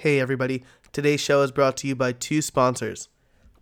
Hey 0.00 0.18
everybody, 0.18 0.64
today's 0.92 1.20
show 1.20 1.42
is 1.42 1.52
brought 1.52 1.76
to 1.76 1.86
you 1.86 1.94
by 1.94 2.12
two 2.12 2.40
sponsors. 2.40 3.10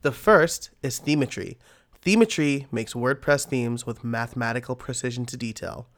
The 0.02 0.12
first 0.12 0.70
is 0.84 1.00
Themetry. 1.00 1.56
Themetry 2.00 2.66
makes 2.70 2.94
WordPress 2.94 3.48
themes 3.48 3.84
with 3.84 4.04
mathematical 4.04 4.76
precision 4.76 5.26
to 5.26 5.36
detail. 5.36 5.88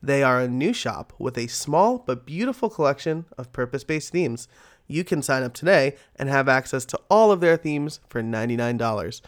They 0.00 0.22
are 0.22 0.38
a 0.38 0.46
new 0.46 0.72
shop 0.72 1.12
with 1.18 1.36
a 1.36 1.48
small 1.48 1.98
but 1.98 2.24
beautiful 2.24 2.70
collection 2.70 3.24
of 3.36 3.52
purpose 3.52 3.82
based 3.82 4.12
themes. 4.12 4.46
You 4.86 5.02
can 5.02 5.20
sign 5.20 5.42
up 5.42 5.52
today 5.52 5.96
and 6.14 6.28
have 6.28 6.48
access 6.48 6.84
to 6.84 7.00
all 7.10 7.32
of 7.32 7.40
their 7.40 7.56
themes 7.56 7.98
for 8.08 8.22
$99. 8.22 9.20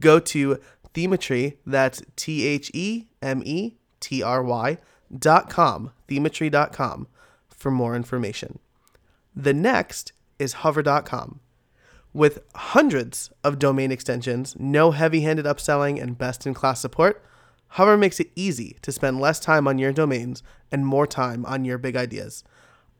Go 0.00 0.20
to 0.20 0.60
Themetry, 0.92 1.56
that's 1.64 2.02
T 2.16 2.46
H 2.46 2.70
E 2.74 3.06
M 3.22 3.40
E 3.42 3.76
T 4.00 4.22
R 4.22 4.42
Y 4.42 4.76
dot 5.18 5.48
com, 5.48 5.92
themetry.com 6.08 7.06
for 7.48 7.70
more 7.70 7.96
information. 7.96 8.58
The 9.34 9.54
next 9.54 10.12
is 10.38 10.54
hover.com. 10.54 11.40
With 12.12 12.40
hundreds 12.54 13.30
of 13.44 13.60
domain 13.60 13.92
extensions, 13.92 14.56
no 14.58 14.90
heavy 14.90 15.20
handed 15.20 15.44
upselling, 15.44 16.02
and 16.02 16.18
best 16.18 16.46
in 16.46 16.54
class 16.54 16.80
support, 16.80 17.22
Hover 17.74 17.96
makes 17.96 18.18
it 18.18 18.32
easy 18.34 18.76
to 18.82 18.90
spend 18.90 19.20
less 19.20 19.38
time 19.38 19.68
on 19.68 19.78
your 19.78 19.92
domains 19.92 20.42
and 20.72 20.84
more 20.84 21.06
time 21.06 21.46
on 21.46 21.64
your 21.64 21.78
big 21.78 21.94
ideas. 21.94 22.42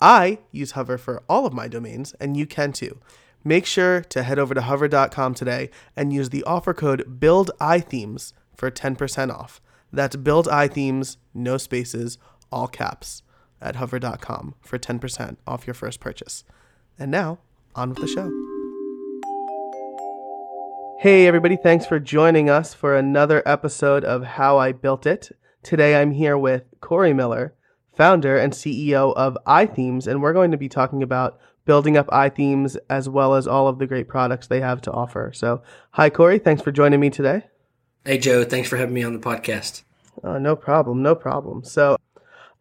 I 0.01 0.39
use 0.53 0.73
Hover 0.73 0.97
for 0.97 1.25
all 1.29 1.45
of 1.45 1.53
my 1.53 1.67
domains, 1.67 2.15
and 2.21 2.37
you 2.37 2.47
can 2.47 2.73
too. 2.73 3.01
Make 3.43 3.67
sure 3.67 4.03
to 4.03 4.23
head 4.23 4.39
over 4.39 4.55
to 4.55 4.61
hover.com 4.61 5.35
today 5.35 5.71
and 5.97 6.13
use 6.13 6.29
the 6.29 6.45
offer 6.45 6.73
code 6.73 7.19
BuildIThemes 7.19 8.33
for 8.55 8.71
10% 8.71 9.35
off. 9.35 9.61
That's 9.93 10.15
BuildIThemes, 10.15 11.17
no 11.35 11.57
spaces, 11.57 12.19
all 12.53 12.69
caps 12.69 13.23
at 13.61 13.77
hover.com 13.77 14.55
for 14.61 14.79
10% 14.79 15.37
off 15.47 15.67
your 15.67 15.75
first 15.75 16.01
purchase. 16.01 16.45
And 16.99 17.11
now, 17.11 17.39
on 17.75 17.91
with 17.91 17.99
the 17.99 18.09
show. 18.09 18.31
Hey, 21.01 21.27
everybody, 21.27 21.57
thanks 21.57 21.87
for 21.87 21.99
joining 21.99 22.51
us 22.51 22.75
for 22.75 22.95
another 22.95 23.43
episode 23.47 24.05
of 24.05 24.23
How 24.23 24.59
I 24.59 24.73
Built 24.73 25.07
It. 25.07 25.31
Today 25.63 26.01
I'm 26.01 26.11
here 26.11 26.37
with 26.37 26.65
Corey 26.81 27.15
Miller, 27.15 27.55
founder 27.97 28.37
and 28.37 28.53
CEO 28.53 29.15
of 29.15 29.39
iThemes, 29.47 30.07
and 30.07 30.21
we're 30.21 30.35
going 30.35 30.51
to 30.51 30.59
be 30.59 30.69
talking 30.69 31.03
about 31.03 31.39
building 31.65 31.97
up 31.97 32.07
iThemes 32.09 32.77
as 32.89 33.09
well 33.09 33.35
as 33.35 33.47
all 33.47 33.69
of 33.69 33.79
the 33.79 33.87
great 33.87 34.09
products 34.09 34.47
they 34.47 34.61
have 34.61 34.83
to 34.83 34.93
offer. 34.93 35.31
So, 35.35 35.63
hi, 35.93 36.11
Corey, 36.11 36.39
thanks 36.39 36.61
for 36.61 36.73
joining 36.73 37.01
me 37.01 37.09
today. 37.09 37.45
Hey, 38.05 38.19
Joe, 38.19 38.45
thanks 38.45 38.69
for 38.69 38.77
having 38.77 38.95
me 38.95 39.03
on 39.03 39.13
the 39.13 39.21
podcast. 39.21 39.83
Oh, 40.23 40.39
no 40.39 40.57
problem, 40.57 41.03
no 41.03 41.15
problem. 41.15 41.65
So, 41.65 41.97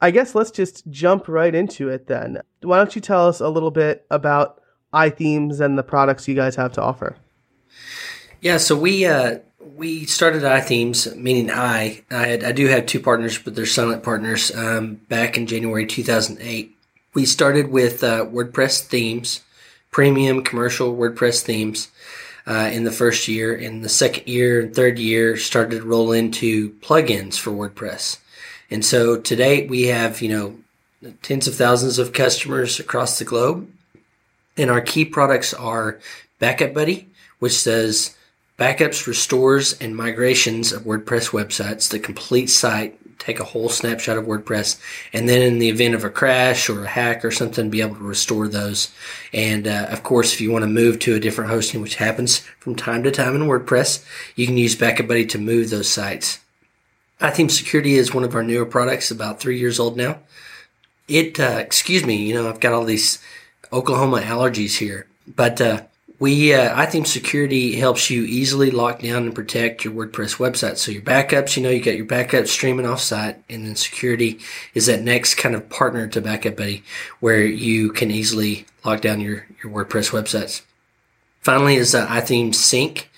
I 0.01 0.11
guess 0.11 0.33
let's 0.33 0.51
just 0.51 0.89
jump 0.89 1.27
right 1.27 1.53
into 1.53 1.89
it 1.89 2.07
then. 2.07 2.41
Why 2.61 2.77
don't 2.77 2.95
you 2.95 3.01
tell 3.01 3.27
us 3.27 3.41
a 3.41 3.49
little 3.49 3.71
bit 3.71 4.05
about 4.09 4.61
iThemes 4.93 5.59
and 5.59 5.77
the 5.77 5.83
products 5.83 6.27
you 6.27 6.35
guys 6.35 6.55
have 6.55 6.71
to 6.73 6.81
offer? 6.81 7.17
Yeah, 8.41 8.57
so 8.57 8.77
we 8.77 9.05
uh, 9.05 9.39
we 9.75 10.05
started 10.05 10.43
iThemes, 10.43 11.15
meaning 11.15 11.51
I. 11.51 12.03
I, 12.09 12.27
had, 12.27 12.43
I 12.43 12.51
do 12.53 12.67
have 12.67 12.85
two 12.85 12.99
partners, 12.99 13.37
but 13.37 13.55
they're 13.55 13.65
silent 13.65 14.03
partners. 14.03 14.55
Um, 14.55 14.95
back 15.09 15.37
in 15.37 15.47
January 15.47 15.85
2008, 15.85 16.75
we 17.13 17.25
started 17.25 17.69
with 17.69 18.03
uh, 18.03 18.25
WordPress 18.25 18.81
themes, 18.81 19.41
premium 19.91 20.43
commercial 20.43 20.95
WordPress 20.95 21.41
themes. 21.41 21.89
Uh, 22.47 22.69
in 22.73 22.83
the 22.83 22.91
first 22.91 23.27
year, 23.27 23.53
in 23.53 23.81
the 23.81 23.89
second 23.89 24.27
year 24.27 24.61
and 24.61 24.73
third 24.73 24.97
year, 24.97 25.37
started 25.37 25.81
to 25.81 25.85
roll 25.85 26.11
into 26.11 26.71
plugins 26.79 27.37
for 27.37 27.51
WordPress. 27.51 28.17
And 28.71 28.85
so 28.85 29.17
today 29.17 29.67
we 29.67 29.87
have, 29.87 30.21
you 30.21 30.29
know, 30.29 31.11
tens 31.21 31.47
of 31.47 31.55
thousands 31.55 31.97
of 31.97 32.13
customers 32.13 32.79
across 32.79 33.19
the 33.19 33.25
globe. 33.25 33.69
And 34.57 34.69
our 34.69 34.81
key 34.81 35.05
products 35.05 35.53
are 35.53 35.99
Backup 36.39 36.73
Buddy, 36.73 37.07
which 37.39 37.53
says 37.53 38.15
backups, 38.57 39.07
restores, 39.07 39.79
and 39.79 39.95
migrations 39.95 40.71
of 40.71 40.83
WordPress 40.83 41.31
websites, 41.31 41.89
the 41.89 41.99
complete 41.99 42.49
site, 42.49 42.97
take 43.19 43.39
a 43.39 43.45
whole 43.45 43.69
snapshot 43.69 44.17
of 44.17 44.25
WordPress, 44.25 44.79
and 45.13 45.27
then 45.27 45.41
in 45.41 45.59
the 45.59 45.69
event 45.69 45.93
of 45.93 46.03
a 46.03 46.09
crash 46.09 46.69
or 46.69 46.83
a 46.83 46.87
hack 46.87 47.23
or 47.23 47.31
something, 47.31 47.69
be 47.69 47.81
able 47.81 47.95
to 47.95 48.03
restore 48.03 48.47
those. 48.47 48.91
And 49.33 49.67
uh, 49.67 49.87
of 49.89 50.03
course, 50.03 50.33
if 50.33 50.41
you 50.41 50.51
want 50.51 50.63
to 50.63 50.67
move 50.67 50.99
to 50.99 51.15
a 51.15 51.19
different 51.19 51.49
hosting, 51.49 51.81
which 51.81 51.95
happens 51.95 52.39
from 52.59 52.75
time 52.75 53.03
to 53.03 53.11
time 53.11 53.35
in 53.35 53.43
WordPress, 53.43 54.05
you 54.35 54.45
can 54.45 54.57
use 54.57 54.75
Backup 54.75 55.07
Buddy 55.07 55.25
to 55.27 55.37
move 55.37 55.69
those 55.69 55.89
sites. 55.89 56.39
iThemes 57.19 57.51
Security 57.51 57.95
is 57.95 58.13
one 58.13 58.23
of 58.23 58.35
our 58.35 58.43
newer 58.43 58.65
products, 58.65 59.11
about 59.11 59.39
three 59.39 59.59
years 59.59 59.79
old 59.79 59.97
now. 59.97 60.19
It, 61.07 61.39
uh, 61.39 61.57
excuse 61.59 62.05
me, 62.05 62.15
you 62.15 62.33
know, 62.33 62.47
I've 62.47 62.59
got 62.59 62.73
all 62.73 62.85
these 62.85 63.19
Oklahoma 63.73 64.21
allergies 64.21 64.77
here, 64.77 65.07
but 65.35 65.59
uh, 65.59 65.81
we, 66.19 66.53
uh, 66.53 66.75
iThemes 66.75 67.07
Security 67.07 67.75
helps 67.75 68.09
you 68.09 68.23
easily 68.23 68.71
lock 68.71 69.01
down 69.01 69.23
and 69.23 69.35
protect 69.35 69.83
your 69.83 69.93
WordPress 69.93 70.37
website. 70.37 70.77
So 70.77 70.91
your 70.91 71.01
backups, 71.01 71.57
you 71.57 71.63
know, 71.63 71.69
you 71.69 71.81
got 71.81 71.97
your 71.97 72.05
backups 72.05 72.47
streaming 72.47 72.85
offsite, 72.85 73.37
and 73.49 73.65
then 73.65 73.75
security 73.75 74.39
is 74.73 74.85
that 74.85 75.01
next 75.01 75.35
kind 75.35 75.55
of 75.55 75.69
partner 75.69 76.07
to 76.07 76.21
Backup 76.21 76.57
Buddy, 76.57 76.83
where 77.19 77.43
you 77.43 77.91
can 77.91 78.11
easily 78.11 78.65
lock 78.85 79.01
down 79.01 79.19
your 79.19 79.47
your 79.63 79.71
WordPress 79.73 80.11
websites. 80.11 80.61
Finally, 81.41 81.75
is 81.75 81.95
uh, 81.95 82.05
iThemes 82.07 82.55
Sync, 82.55 83.09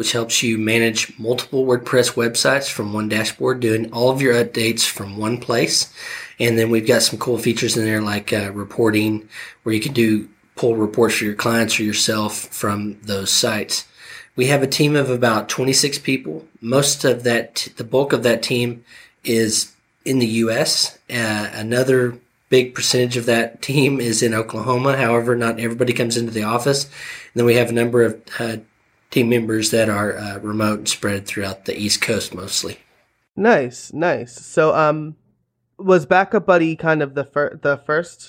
which 0.00 0.12
helps 0.12 0.42
you 0.42 0.56
manage 0.56 1.12
multiple 1.18 1.66
WordPress 1.66 2.14
websites 2.14 2.70
from 2.70 2.94
one 2.94 3.06
dashboard, 3.06 3.60
doing 3.60 3.92
all 3.92 4.08
of 4.08 4.22
your 4.22 4.32
updates 4.32 4.88
from 4.88 5.18
one 5.18 5.36
place. 5.36 5.92
And 6.38 6.56
then 6.56 6.70
we've 6.70 6.86
got 6.86 7.02
some 7.02 7.18
cool 7.18 7.36
features 7.36 7.76
in 7.76 7.84
there 7.84 8.00
like 8.00 8.32
uh, 8.32 8.50
reporting, 8.52 9.28
where 9.62 9.74
you 9.74 9.80
can 9.82 9.92
do 9.92 10.26
pull 10.56 10.74
reports 10.74 11.16
for 11.16 11.26
your 11.26 11.34
clients 11.34 11.78
or 11.78 11.82
yourself 11.82 12.34
from 12.34 12.98
those 13.02 13.30
sites. 13.30 13.86
We 14.36 14.46
have 14.46 14.62
a 14.62 14.66
team 14.66 14.96
of 14.96 15.10
about 15.10 15.50
26 15.50 15.98
people. 15.98 16.46
Most 16.62 17.04
of 17.04 17.22
that, 17.24 17.68
the 17.76 17.84
bulk 17.84 18.14
of 18.14 18.22
that 18.22 18.42
team 18.42 18.82
is 19.22 19.70
in 20.06 20.18
the 20.18 20.26
U.S. 20.26 20.98
Uh, 21.10 21.50
another 21.52 22.18
big 22.48 22.74
percentage 22.74 23.18
of 23.18 23.26
that 23.26 23.60
team 23.60 24.00
is 24.00 24.22
in 24.22 24.32
Oklahoma. 24.32 24.96
However, 24.96 25.36
not 25.36 25.60
everybody 25.60 25.92
comes 25.92 26.16
into 26.16 26.32
the 26.32 26.44
office. 26.44 26.84
And 26.84 26.92
then 27.34 27.44
we 27.44 27.56
have 27.56 27.68
a 27.68 27.74
number 27.74 28.02
of 28.02 28.22
uh, 28.38 28.56
team 29.10 29.28
members 29.28 29.70
that 29.70 29.88
are 29.88 30.16
uh, 30.16 30.38
remote 30.38 30.78
and 30.78 30.88
spread 30.88 31.26
throughout 31.26 31.64
the 31.64 31.78
East 31.78 32.00
Coast 32.00 32.34
mostly. 32.34 32.78
Nice, 33.36 33.92
nice. 33.92 34.34
So, 34.34 34.74
um, 34.74 35.16
was 35.78 36.06
Backup 36.06 36.46
Buddy 36.46 36.76
kind 36.76 37.02
of 37.02 37.14
the 37.14 37.24
fir- 37.24 37.58
the 37.62 37.78
first 37.78 38.28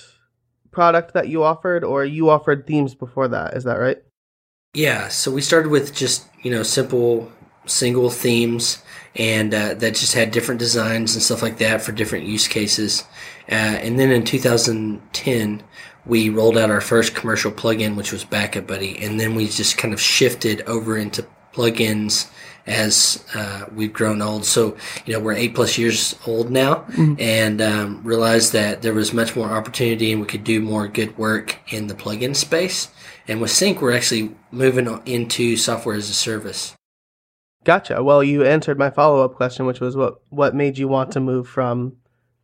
product 0.70 1.14
that 1.14 1.28
you 1.28 1.42
offered, 1.42 1.84
or 1.84 2.04
you 2.04 2.30
offered 2.30 2.66
themes 2.66 2.94
before 2.94 3.28
that? 3.28 3.54
Is 3.54 3.64
that 3.64 3.78
right? 3.78 3.98
Yeah. 4.74 5.08
So 5.08 5.30
we 5.30 5.42
started 5.42 5.70
with 5.70 5.94
just 5.94 6.26
you 6.42 6.50
know 6.50 6.62
simple 6.62 7.30
single 7.66 8.10
themes, 8.10 8.82
and 9.16 9.52
uh, 9.52 9.74
that 9.74 9.94
just 9.94 10.14
had 10.14 10.30
different 10.30 10.58
designs 10.58 11.14
and 11.14 11.22
stuff 11.22 11.42
like 11.42 11.58
that 11.58 11.82
for 11.82 11.92
different 11.92 12.26
use 12.26 12.48
cases. 12.48 13.04
Uh, 13.50 13.54
and 13.54 13.98
then 13.98 14.10
in 14.10 14.24
2010, 14.24 15.62
we 16.04 16.28
rolled 16.28 16.58
out 16.58 16.70
our 16.70 16.80
first 16.80 17.14
commercial 17.14 17.52
plugin, 17.52 17.96
which 17.96 18.12
was 18.12 18.24
Backup 18.24 18.66
Buddy, 18.66 18.98
and 18.98 19.20
then 19.20 19.34
we 19.34 19.46
just 19.46 19.78
kind 19.78 19.94
of 19.94 20.00
shifted 20.00 20.62
over 20.62 20.96
into 20.96 21.26
plugins 21.52 22.28
as 22.66 23.24
uh, 23.34 23.66
we've 23.74 23.92
grown 23.92 24.22
old. 24.22 24.44
So, 24.44 24.76
you 25.04 25.12
know, 25.12 25.20
we're 25.20 25.34
eight 25.34 25.54
plus 25.54 25.78
years 25.78 26.14
old 26.26 26.50
now 26.50 26.76
mm-hmm. 26.76 27.14
and 27.18 27.60
um, 27.60 28.02
realized 28.04 28.52
that 28.52 28.82
there 28.82 28.94
was 28.94 29.12
much 29.12 29.34
more 29.34 29.50
opportunity 29.50 30.12
and 30.12 30.20
we 30.20 30.26
could 30.26 30.44
do 30.44 30.60
more 30.60 30.86
good 30.88 31.16
work 31.18 31.58
in 31.72 31.88
the 31.88 31.94
plugin 31.94 32.36
space. 32.36 32.88
And 33.26 33.40
with 33.40 33.50
Sync, 33.50 33.80
we're 33.80 33.96
actually 33.96 34.34
moving 34.50 35.00
into 35.06 35.56
software 35.56 35.96
as 35.96 36.08
a 36.08 36.14
service. 36.14 36.74
Gotcha. 37.64 38.02
Well, 38.02 38.24
you 38.24 38.44
answered 38.44 38.78
my 38.78 38.90
follow 38.90 39.24
up 39.24 39.34
question, 39.34 39.66
which 39.66 39.80
was 39.80 39.96
what, 39.96 40.14
what 40.30 40.54
made 40.54 40.78
you 40.78 40.88
want 40.88 41.12
to 41.12 41.20
move 41.20 41.48
from 41.48 41.96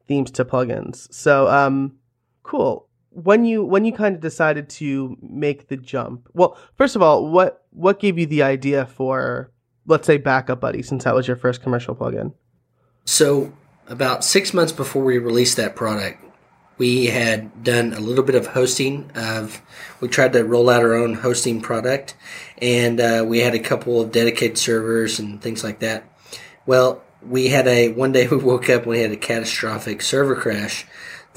themes 0.06 0.30
to 0.32 0.44
plugins. 0.44 1.12
So, 1.12 1.48
um, 1.48 1.96
cool. 2.42 2.87
When 3.10 3.44
you 3.44 3.64
when 3.64 3.84
you 3.84 3.92
kind 3.92 4.14
of 4.14 4.20
decided 4.20 4.68
to 4.70 5.16
make 5.20 5.68
the 5.68 5.76
jump, 5.76 6.28
well, 6.34 6.58
first 6.76 6.94
of 6.94 7.02
all, 7.02 7.28
what 7.28 7.64
what 7.70 8.00
gave 8.00 8.18
you 8.18 8.26
the 8.26 8.42
idea 8.42 8.86
for 8.86 9.50
let's 9.86 10.06
say 10.06 10.18
Backup 10.18 10.60
Buddy, 10.60 10.82
since 10.82 11.04
that 11.04 11.14
was 11.14 11.26
your 11.26 11.36
first 11.36 11.62
commercial 11.62 11.96
plugin? 11.96 12.34
So, 13.04 13.52
about 13.88 14.22
six 14.22 14.52
months 14.52 14.70
before 14.70 15.02
we 15.02 15.18
released 15.18 15.56
that 15.56 15.74
product, 15.74 16.22
we 16.78 17.06
had 17.06 17.64
done 17.64 17.92
a 17.92 18.00
little 18.00 18.24
bit 18.24 18.36
of 18.36 18.48
hosting 18.48 19.10
of 19.14 19.60
we 20.00 20.08
tried 20.08 20.32
to 20.34 20.44
roll 20.44 20.70
out 20.70 20.82
our 20.82 20.94
own 20.94 21.14
hosting 21.14 21.60
product 21.60 22.14
and 22.62 23.00
uh, 23.00 23.24
we 23.26 23.40
had 23.40 23.54
a 23.54 23.58
couple 23.58 24.00
of 24.00 24.12
dedicated 24.12 24.56
servers 24.56 25.18
and 25.18 25.42
things 25.42 25.64
like 25.64 25.80
that 25.80 26.04
well 26.66 27.02
we 27.20 27.48
had 27.48 27.66
a 27.66 27.88
one 27.88 28.12
day 28.12 28.28
we 28.28 28.36
woke 28.36 28.70
up 28.70 28.82
and 28.82 28.90
we 28.90 29.00
had 29.00 29.10
a 29.10 29.16
catastrophic 29.16 30.00
server 30.00 30.36
crash 30.36 30.86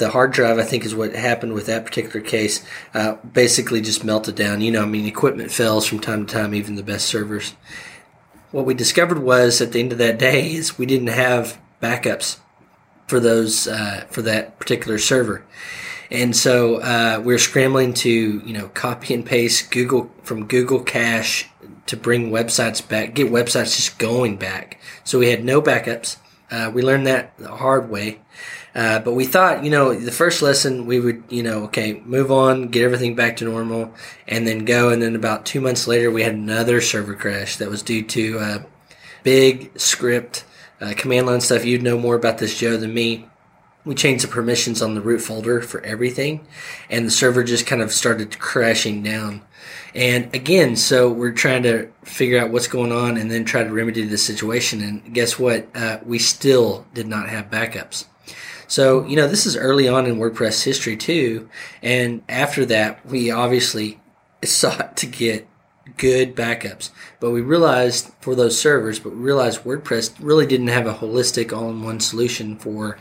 the 0.01 0.09
hard 0.09 0.31
drive 0.31 0.57
i 0.57 0.63
think 0.63 0.83
is 0.83 0.93
what 0.93 1.15
happened 1.15 1.53
with 1.53 1.67
that 1.67 1.85
particular 1.85 2.19
case 2.19 2.65
uh, 2.93 3.13
basically 3.33 3.79
just 3.79 4.03
melted 4.03 4.35
down 4.35 4.59
you 4.59 4.71
know 4.71 4.83
i 4.83 4.85
mean 4.85 5.05
equipment 5.05 5.51
fails 5.51 5.85
from 5.87 5.99
time 5.99 6.25
to 6.25 6.33
time 6.33 6.53
even 6.53 6.75
the 6.75 6.83
best 6.83 7.05
servers 7.05 7.53
what 8.51 8.65
we 8.65 8.73
discovered 8.73 9.19
was 9.19 9.61
at 9.61 9.71
the 9.71 9.79
end 9.79 9.93
of 9.93 9.97
that 9.97 10.19
day 10.19 10.51
is 10.51 10.77
we 10.77 10.85
didn't 10.85 11.07
have 11.07 11.57
backups 11.81 12.39
for 13.11 13.19
those 13.19 13.67
uh, 13.67 14.05
for 14.09 14.21
that 14.21 14.57
particular 14.57 14.97
server, 14.97 15.43
And 16.09 16.33
so 16.33 16.77
uh, 16.77 17.21
we 17.21 17.33
are 17.33 17.39
scrambling 17.39 17.93
to 18.05 18.09
you 18.09 18.53
know 18.53 18.69
copy 18.69 19.13
and 19.13 19.25
paste 19.25 19.69
Google 19.69 20.09
from 20.23 20.47
Google 20.47 20.81
Cache 20.81 21.49
to 21.87 21.97
bring 21.97 22.31
websites 22.31 22.87
back, 22.87 23.13
get 23.15 23.29
websites 23.29 23.75
just 23.75 23.99
going 23.99 24.37
back. 24.37 24.79
So 25.03 25.19
we 25.19 25.29
had 25.29 25.43
no 25.43 25.61
backups. 25.61 26.17
Uh, 26.49 26.71
we 26.73 26.81
learned 26.81 27.05
that 27.07 27.37
the 27.37 27.49
hard 27.49 27.89
way. 27.89 28.21
Uh, 28.73 28.99
but 28.99 29.13
we 29.13 29.25
thought, 29.25 29.63
you 29.63 29.69
know, 29.69 29.93
the 29.93 30.11
first 30.11 30.41
lesson 30.41 30.85
we 30.85 30.99
would, 30.99 31.23
you 31.29 31.43
know, 31.43 31.63
okay, 31.63 32.01
move 32.05 32.31
on, 32.31 32.69
get 32.69 32.83
everything 32.83 33.15
back 33.15 33.37
to 33.37 33.45
normal, 33.45 33.93
and 34.27 34.47
then 34.47 34.63
go. 34.63 34.89
And 34.89 35.01
then 35.01 35.15
about 35.15 35.45
two 35.45 35.59
months 35.59 35.87
later, 35.87 36.09
we 36.09 36.23
had 36.23 36.33
another 36.33 36.79
server 36.79 37.15
crash 37.15 37.57
that 37.57 37.69
was 37.69 37.83
due 37.83 38.03
to 38.03 38.39
uh, 38.39 38.63
big 39.23 39.77
script 39.79 40.45
uh, 40.79 40.93
command 40.95 41.27
line 41.27 41.41
stuff. 41.41 41.65
You'd 41.65 41.83
know 41.83 41.97
more 41.97 42.15
about 42.15 42.37
this, 42.37 42.57
Joe, 42.57 42.77
than 42.77 42.93
me. 42.93 43.27
We 43.83 43.95
changed 43.95 44.23
the 44.23 44.27
permissions 44.27 44.81
on 44.81 44.93
the 44.93 45.01
root 45.01 45.21
folder 45.21 45.59
for 45.61 45.81
everything, 45.81 46.45
and 46.89 47.05
the 47.05 47.11
server 47.11 47.43
just 47.43 47.65
kind 47.65 47.81
of 47.81 47.91
started 47.91 48.37
crashing 48.37 49.01
down. 49.01 49.41
And 49.95 50.33
again, 50.35 50.75
so 50.75 51.11
we're 51.11 51.33
trying 51.33 51.63
to 51.63 51.91
figure 52.03 52.39
out 52.39 52.51
what's 52.51 52.67
going 52.67 52.91
on 52.91 53.17
and 53.17 53.29
then 53.29 53.43
try 53.43 53.63
to 53.63 53.69
remedy 53.71 54.03
the 54.03 54.17
situation. 54.17 54.81
And 54.81 55.13
guess 55.13 55.39
what? 55.39 55.67
Uh, 55.75 55.99
we 56.05 56.19
still 56.19 56.85
did 56.93 57.07
not 57.07 57.27
have 57.29 57.49
backups. 57.49 58.05
So, 58.71 59.05
you 59.05 59.17
know, 59.17 59.27
this 59.27 59.45
is 59.45 59.57
early 59.57 59.89
on 59.89 60.05
in 60.05 60.15
WordPress 60.15 60.63
history 60.63 60.95
too. 60.95 61.49
And 61.83 62.23
after 62.29 62.65
that, 62.67 63.05
we 63.05 63.29
obviously 63.29 63.99
sought 64.45 64.95
to 64.95 65.07
get 65.07 65.45
good 65.97 66.37
backups. 66.37 66.89
But 67.19 67.31
we 67.31 67.41
realized 67.41 68.13
for 68.21 68.33
those 68.33 68.57
servers, 68.57 68.97
but 68.97 69.11
we 69.11 69.17
realized 69.17 69.65
WordPress 69.65 70.15
really 70.21 70.45
didn't 70.45 70.69
have 70.69 70.87
a 70.87 70.93
holistic 70.93 71.51
all 71.51 71.69
in 71.69 71.83
one 71.83 71.99
solution 71.99 72.55
for 72.55 72.97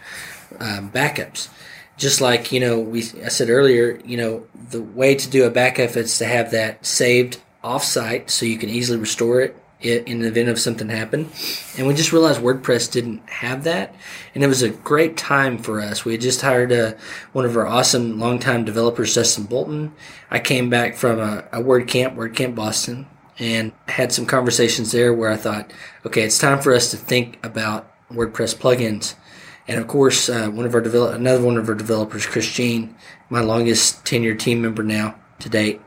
um, 0.59 0.91
backups. 0.91 1.49
Just 1.97 2.21
like, 2.21 2.51
you 2.51 2.59
know, 2.59 2.81
we 2.81 3.03
I 3.25 3.29
said 3.29 3.49
earlier, 3.49 4.01
you 4.05 4.17
know, 4.17 4.49
the 4.71 4.83
way 4.83 5.15
to 5.15 5.31
do 5.31 5.45
a 5.45 5.51
backup 5.51 5.97
is 5.97 6.19
to 6.19 6.25
have 6.25 6.51
that 6.51 6.85
saved 6.85 7.39
offsite 7.63 8.29
so 8.29 8.45
you 8.45 8.59
can 8.59 8.71
easily 8.71 8.99
restore 8.99 9.41
it 9.41 9.57
in 9.81 10.21
the 10.21 10.29
event 10.29 10.49
of 10.49 10.59
something 10.59 10.89
happened. 10.89 11.31
And 11.77 11.87
we 11.87 11.95
just 11.95 12.13
realized 12.13 12.41
WordPress 12.41 12.91
didn't 12.91 13.29
have 13.29 13.65
that. 13.65 13.95
And 14.35 14.45
it 14.45 14.47
was 14.47 14.63
a 14.63 14.71
great 14.71 15.17
time 15.17 15.59
for 15.59 15.81
us. 15.81 16.05
We 16.05 16.13
had 16.13 16.21
just 16.21 16.43
hired 16.43 16.73
a, 16.73 16.97
one 17.33 17.45
of 17.45 17.57
our 17.57 17.67
awesome 17.67 18.19
longtime 18.19 18.65
developers, 18.65 19.15
Dustin 19.15 19.45
Bolton. 19.45 19.93
I 20.31 20.39
came 20.39 20.69
back 20.69 20.97
from 20.97 21.19
a, 21.19 21.45
a 21.53 21.63
WordCamp, 21.63 22.15
WordCamp 22.15 22.55
Boston, 22.55 23.07
and 23.39 23.73
had 23.89 24.13
some 24.13 24.27
conversations 24.27 24.93
there 24.93 25.15
where 25.15 25.31
I 25.31 25.37
thought, 25.37 25.73
okay, 26.05 26.23
it's 26.23 26.39
time 26.39 26.61
for 26.61 26.75
us 26.75 26.91
to 26.91 26.97
think 26.97 27.39
about 27.45 27.91
WordPress 28.11 28.57
plugins. 28.57 29.15
And 29.67 29.81
of 29.81 29.87
course, 29.87 30.29
uh, 30.29 30.49
one 30.51 30.67
of 30.67 30.75
our 30.75 30.81
develop, 30.81 31.15
another 31.15 31.45
one 31.45 31.57
of 31.57 31.69
our 31.69 31.75
developers, 31.75 32.27
Chris 32.27 32.51
Jean, 32.51 32.95
my 33.29 33.41
longest 33.41 34.05
tenured 34.05 34.41
team 34.41 34.61
member 34.61 34.83
now 34.83 35.15
to 35.39 35.49
date, 35.49 35.81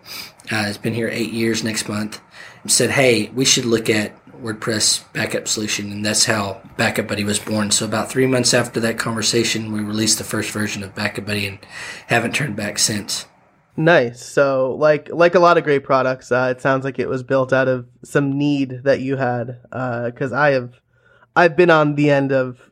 uh, 0.51 0.55
has 0.55 0.77
been 0.77 0.93
here 0.93 1.09
eight 1.09 1.31
years 1.31 1.63
next 1.63 1.87
month 1.87 2.21
said, 2.67 2.91
hey, 2.91 3.29
we 3.29 3.45
should 3.45 3.65
look 3.65 3.89
at 3.89 4.13
WordPress 4.43 5.11
backup 5.13 5.47
solution, 5.47 5.91
and 5.91 6.05
that's 6.05 6.25
how 6.25 6.61
Backup 6.77 7.07
Buddy 7.07 7.23
was 7.23 7.39
born. 7.39 7.71
So 7.71 7.85
about 7.85 8.09
three 8.09 8.25
months 8.25 8.53
after 8.53 8.79
that 8.81 8.97
conversation, 8.97 9.71
we 9.71 9.79
released 9.79 10.17
the 10.17 10.23
first 10.23 10.51
version 10.51 10.83
of 10.83 10.93
Backup 10.93 11.25
Buddy 11.25 11.47
and 11.47 11.59
haven't 12.07 12.35
turned 12.35 12.55
back 12.55 12.77
since. 12.77 13.25
Nice. 13.75 14.23
So, 14.23 14.75
like 14.75 15.09
like 15.09 15.33
a 15.33 15.39
lot 15.39 15.57
of 15.57 15.63
great 15.63 15.83
products, 15.83 16.31
uh, 16.31 16.53
it 16.55 16.61
sounds 16.61 16.85
like 16.85 16.99
it 16.99 17.09
was 17.09 17.23
built 17.23 17.51
out 17.51 17.67
of 17.67 17.87
some 18.03 18.37
need 18.37 18.81
that 18.83 18.99
you 18.99 19.15
had. 19.15 19.61
Because 19.63 20.31
uh, 20.31 20.37
I 20.37 20.51
have, 20.51 20.79
I've 21.35 21.55
been 21.55 21.71
on 21.71 21.95
the 21.95 22.11
end 22.11 22.31
of 22.31 22.71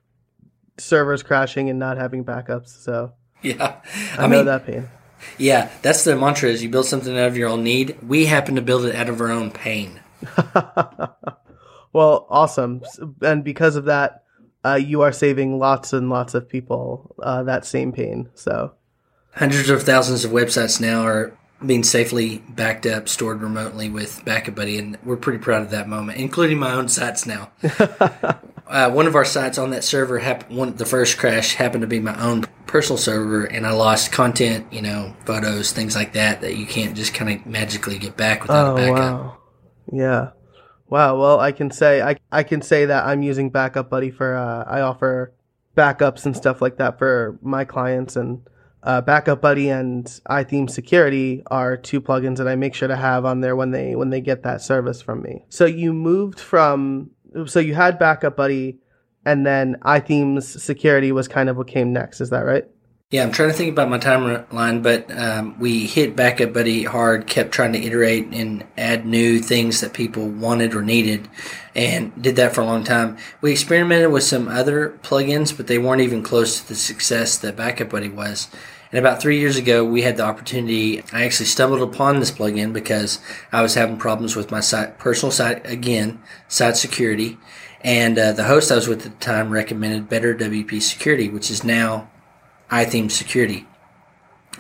servers 0.78 1.24
crashing 1.24 1.70
and 1.70 1.80
not 1.80 1.98
having 1.98 2.24
backups. 2.24 2.70
So 2.84 3.14
yeah, 3.42 3.82
I, 4.18 4.26
I 4.26 4.28
know 4.28 4.44
that 4.44 4.66
pain. 4.66 4.90
Yeah, 5.38 5.70
that's 5.82 6.04
the 6.04 6.16
mantra: 6.16 6.50
is 6.50 6.64
you 6.64 6.70
build 6.70 6.86
something 6.86 7.18
out 7.18 7.28
of 7.28 7.38
your 7.38 7.50
own 7.50 7.64
need. 7.64 7.98
We 8.08 8.26
happen 8.26 8.56
to 8.56 8.62
build 8.62 8.86
it 8.86 8.96
out 8.96 9.10
of 9.10 9.22
our 9.22 9.32
own 9.32 9.52
pain. 9.52 10.00
well, 11.94 12.26
awesome, 12.30 12.82
and 13.22 13.44
because 13.44 13.76
of 13.76 13.86
that, 13.86 14.24
uh, 14.64 14.76
you 14.76 15.02
are 15.02 15.12
saving 15.12 15.60
lots 15.60 15.94
and 15.94 16.10
lots 16.10 16.34
of 16.34 16.48
people 16.48 17.16
uh, 17.22 17.44
that 17.44 17.66
same 17.66 17.92
pain. 17.92 18.30
So, 18.36 18.74
hundreds 19.34 19.70
of 19.70 19.84
thousands 19.84 20.26
of 20.26 20.32
websites 20.32 20.80
now 20.80 21.04
are 21.06 21.38
being 21.66 21.84
safely 21.84 22.40
backed 22.50 22.86
up, 22.86 23.08
stored 23.08 23.42
remotely 23.42 23.90
with 23.90 24.24
Backup 24.26 24.56
Buddy, 24.56 24.78
and 24.78 24.98
we're 25.04 25.18
pretty 25.18 25.40
proud 25.40 25.62
of 25.62 25.70
that 25.72 25.88
moment, 25.88 26.18
including 26.20 26.60
my 26.60 26.72
own 26.72 26.90
sites 26.90 27.26
now. 27.26 27.52
uh, 28.72 28.90
one 28.90 29.06
of 29.06 29.16
our 29.16 29.26
sites 29.26 29.58
on 29.58 29.72
that 29.72 29.84
server, 29.84 30.20
happened, 30.20 30.58
one 30.58 30.76
the 30.76 30.86
first 30.86 31.18
crash 31.18 31.56
happened 31.56 31.82
to 31.82 31.88
be 31.88 32.00
my 32.00 32.20
own 32.22 32.46
personal 32.66 32.98
server, 32.98 33.44
and 33.44 33.68
I 33.68 33.72
lost 33.72 34.12
content, 34.12 34.72
you 34.72 34.82
know, 34.82 35.14
photos, 35.26 35.72
things 35.72 35.96
like 35.96 36.14
that, 36.14 36.42
that 36.42 36.56
you 36.56 36.66
can't 36.66 36.96
just 36.96 37.14
kind 37.14 37.32
of 37.32 37.46
magically 37.46 38.00
get 38.00 38.16
back 38.16 38.42
without 38.42 38.68
oh, 38.68 38.72
a 38.72 38.76
backup. 38.76 38.98
Wow. 38.98 39.38
Yeah. 39.92 40.30
Wow. 40.88 41.20
Well, 41.20 41.40
I 41.40 41.52
can 41.52 41.70
say 41.70 42.02
I 42.02 42.16
I 42.32 42.44
can 42.44 42.62
say 42.62 42.86
that 42.86 43.06
I'm 43.06 43.22
using 43.22 43.50
Backup 43.50 43.90
Buddy 43.90 44.10
for 44.10 44.36
uh, 44.36 44.64
I 44.66 44.82
offer 44.82 45.34
backups 45.76 46.26
and 46.26 46.36
stuff 46.36 46.62
like 46.62 46.78
that 46.78 46.98
for 46.98 47.38
my 47.42 47.66
clients 47.66 48.16
and 48.16 48.42
uh, 48.84 49.02
Backup 49.02 49.42
Buddy 49.42 49.70
and 49.70 50.06
iThemes 50.30 50.72
Security 50.72 51.44
are 51.48 51.78
two 51.78 52.02
plugins 52.02 52.38
that 52.38 52.48
I 52.48 52.56
make 52.56 52.74
sure 52.74 52.88
to 52.88 52.96
have 52.96 53.26
on 53.26 53.42
there 53.42 53.56
when 53.56 53.72
they 53.72 53.96
when 53.96 54.10
they 54.10 54.22
get 54.22 54.44
that 54.44 54.62
service 54.62 55.02
from 55.02 55.22
me. 55.22 55.46
So 55.50 55.66
you 55.66 55.94
moved 55.94 56.40
from 56.40 57.12
so 57.46 57.60
you 57.60 57.74
had 57.74 58.00
Backup 58.00 58.36
Buddy, 58.36 58.80
and 59.26 59.46
then 59.46 59.78
iThemes 59.82 60.44
Security 60.60 61.12
was 61.12 61.28
kind 61.28 61.50
of 61.50 61.58
what 61.58 61.68
came 61.68 61.94
next. 61.94 62.22
Is 62.22 62.30
that 62.32 62.42
right? 62.42 62.66
Yeah, 63.12 63.24
I'm 63.24 63.34
trying 63.34 63.50
to 63.50 63.54
think 63.54 63.74
about 63.74 63.90
my 63.90 63.98
timeline, 63.98 64.82
but 64.82 65.12
um, 65.12 65.60
we 65.60 65.86
hit 65.86 66.16
Backup 66.16 66.54
Buddy 66.54 66.84
hard, 66.84 67.28
kept 67.28 67.52
trying 67.52 67.74
to 67.74 67.84
iterate 67.84 68.28
and 68.28 68.66
add 68.78 69.06
new 69.06 69.40
things 69.40 69.82
that 69.82 69.92
people 69.92 70.30
wanted 70.30 70.74
or 70.74 70.82
needed, 70.82 71.28
and 71.76 72.14
did 72.22 72.38
that 72.38 72.56
for 72.56 72.62
a 72.62 72.66
long 72.66 72.86
time. 72.86 73.18
We 73.42 73.52
experimented 73.52 74.14
with 74.14 74.24
some 74.24 74.48
other 74.48 74.98
plugins, 75.04 75.56
but 75.56 75.68
they 75.68 75.78
weren't 75.78 76.00
even 76.00 76.24
close 76.24 76.62
to 76.62 76.68
the 76.70 76.76
success 76.76 77.38
that 77.40 77.58
Backup 77.58 77.90
Buddy 77.90 78.08
was. 78.08 78.48
And 78.92 79.00
about 79.00 79.22
three 79.22 79.40
years 79.40 79.56
ago, 79.56 79.86
we 79.86 80.02
had 80.02 80.18
the 80.18 80.24
opportunity. 80.24 81.02
I 81.14 81.24
actually 81.24 81.46
stumbled 81.46 81.82
upon 81.82 82.20
this 82.20 82.32
plugin 82.32 82.74
because 82.74 83.20
I 83.52 83.62
was 83.62 83.76
having 83.76 83.98
problems 83.98 84.36
with 84.36 84.52
my 84.52 84.60
site, 84.60 84.98
personal 85.00 85.32
site 85.32 85.66
again, 85.66 86.22
site 86.50 86.76
security. 86.76 87.38
And 87.82 88.20
uh, 88.20 88.34
the 88.34 88.44
host 88.44 88.72
I 88.72 88.76
was 88.76 88.90
with 88.90 89.06
at 89.06 89.14
the 89.14 89.26
time 89.26 89.50
recommended 89.50 90.10
Better 90.10 90.36
WP 90.36 90.82
Security, 90.82 91.30
which 91.30 91.50
is 91.50 91.64
now 91.64 92.10
iThemes 92.70 93.12
Security. 93.12 93.66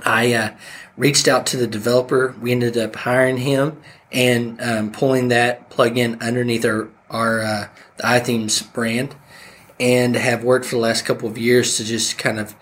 I 0.06 0.33
uh, 0.33 0.56
reached 0.95 1.28
out 1.28 1.45
to 1.48 1.57
the 1.57 1.68
developer. 1.68 2.33
We 2.42 2.54
ended 2.54 2.78
up 2.78 2.95
hiring 2.95 3.38
him 3.38 3.81
and 4.12 4.61
um, 4.61 4.92
pulling 4.92 5.28
that 5.28 5.69
plugin 5.69 6.21
underneath 6.21 6.66
our, 6.66 6.90
our 7.09 7.42
uh, 7.42 7.68
the 7.97 8.04
iThemes 8.04 8.71
brand, 8.73 9.16
and 9.80 10.16
have 10.16 10.44
worked 10.44 10.66
for 10.66 10.76
the 10.76 10.81
last 10.81 11.06
couple 11.06 11.30
of 11.30 11.38
years 11.38 11.78
to 11.78 11.83
just 11.83 12.18
kind 12.18 12.40
of 12.40 12.56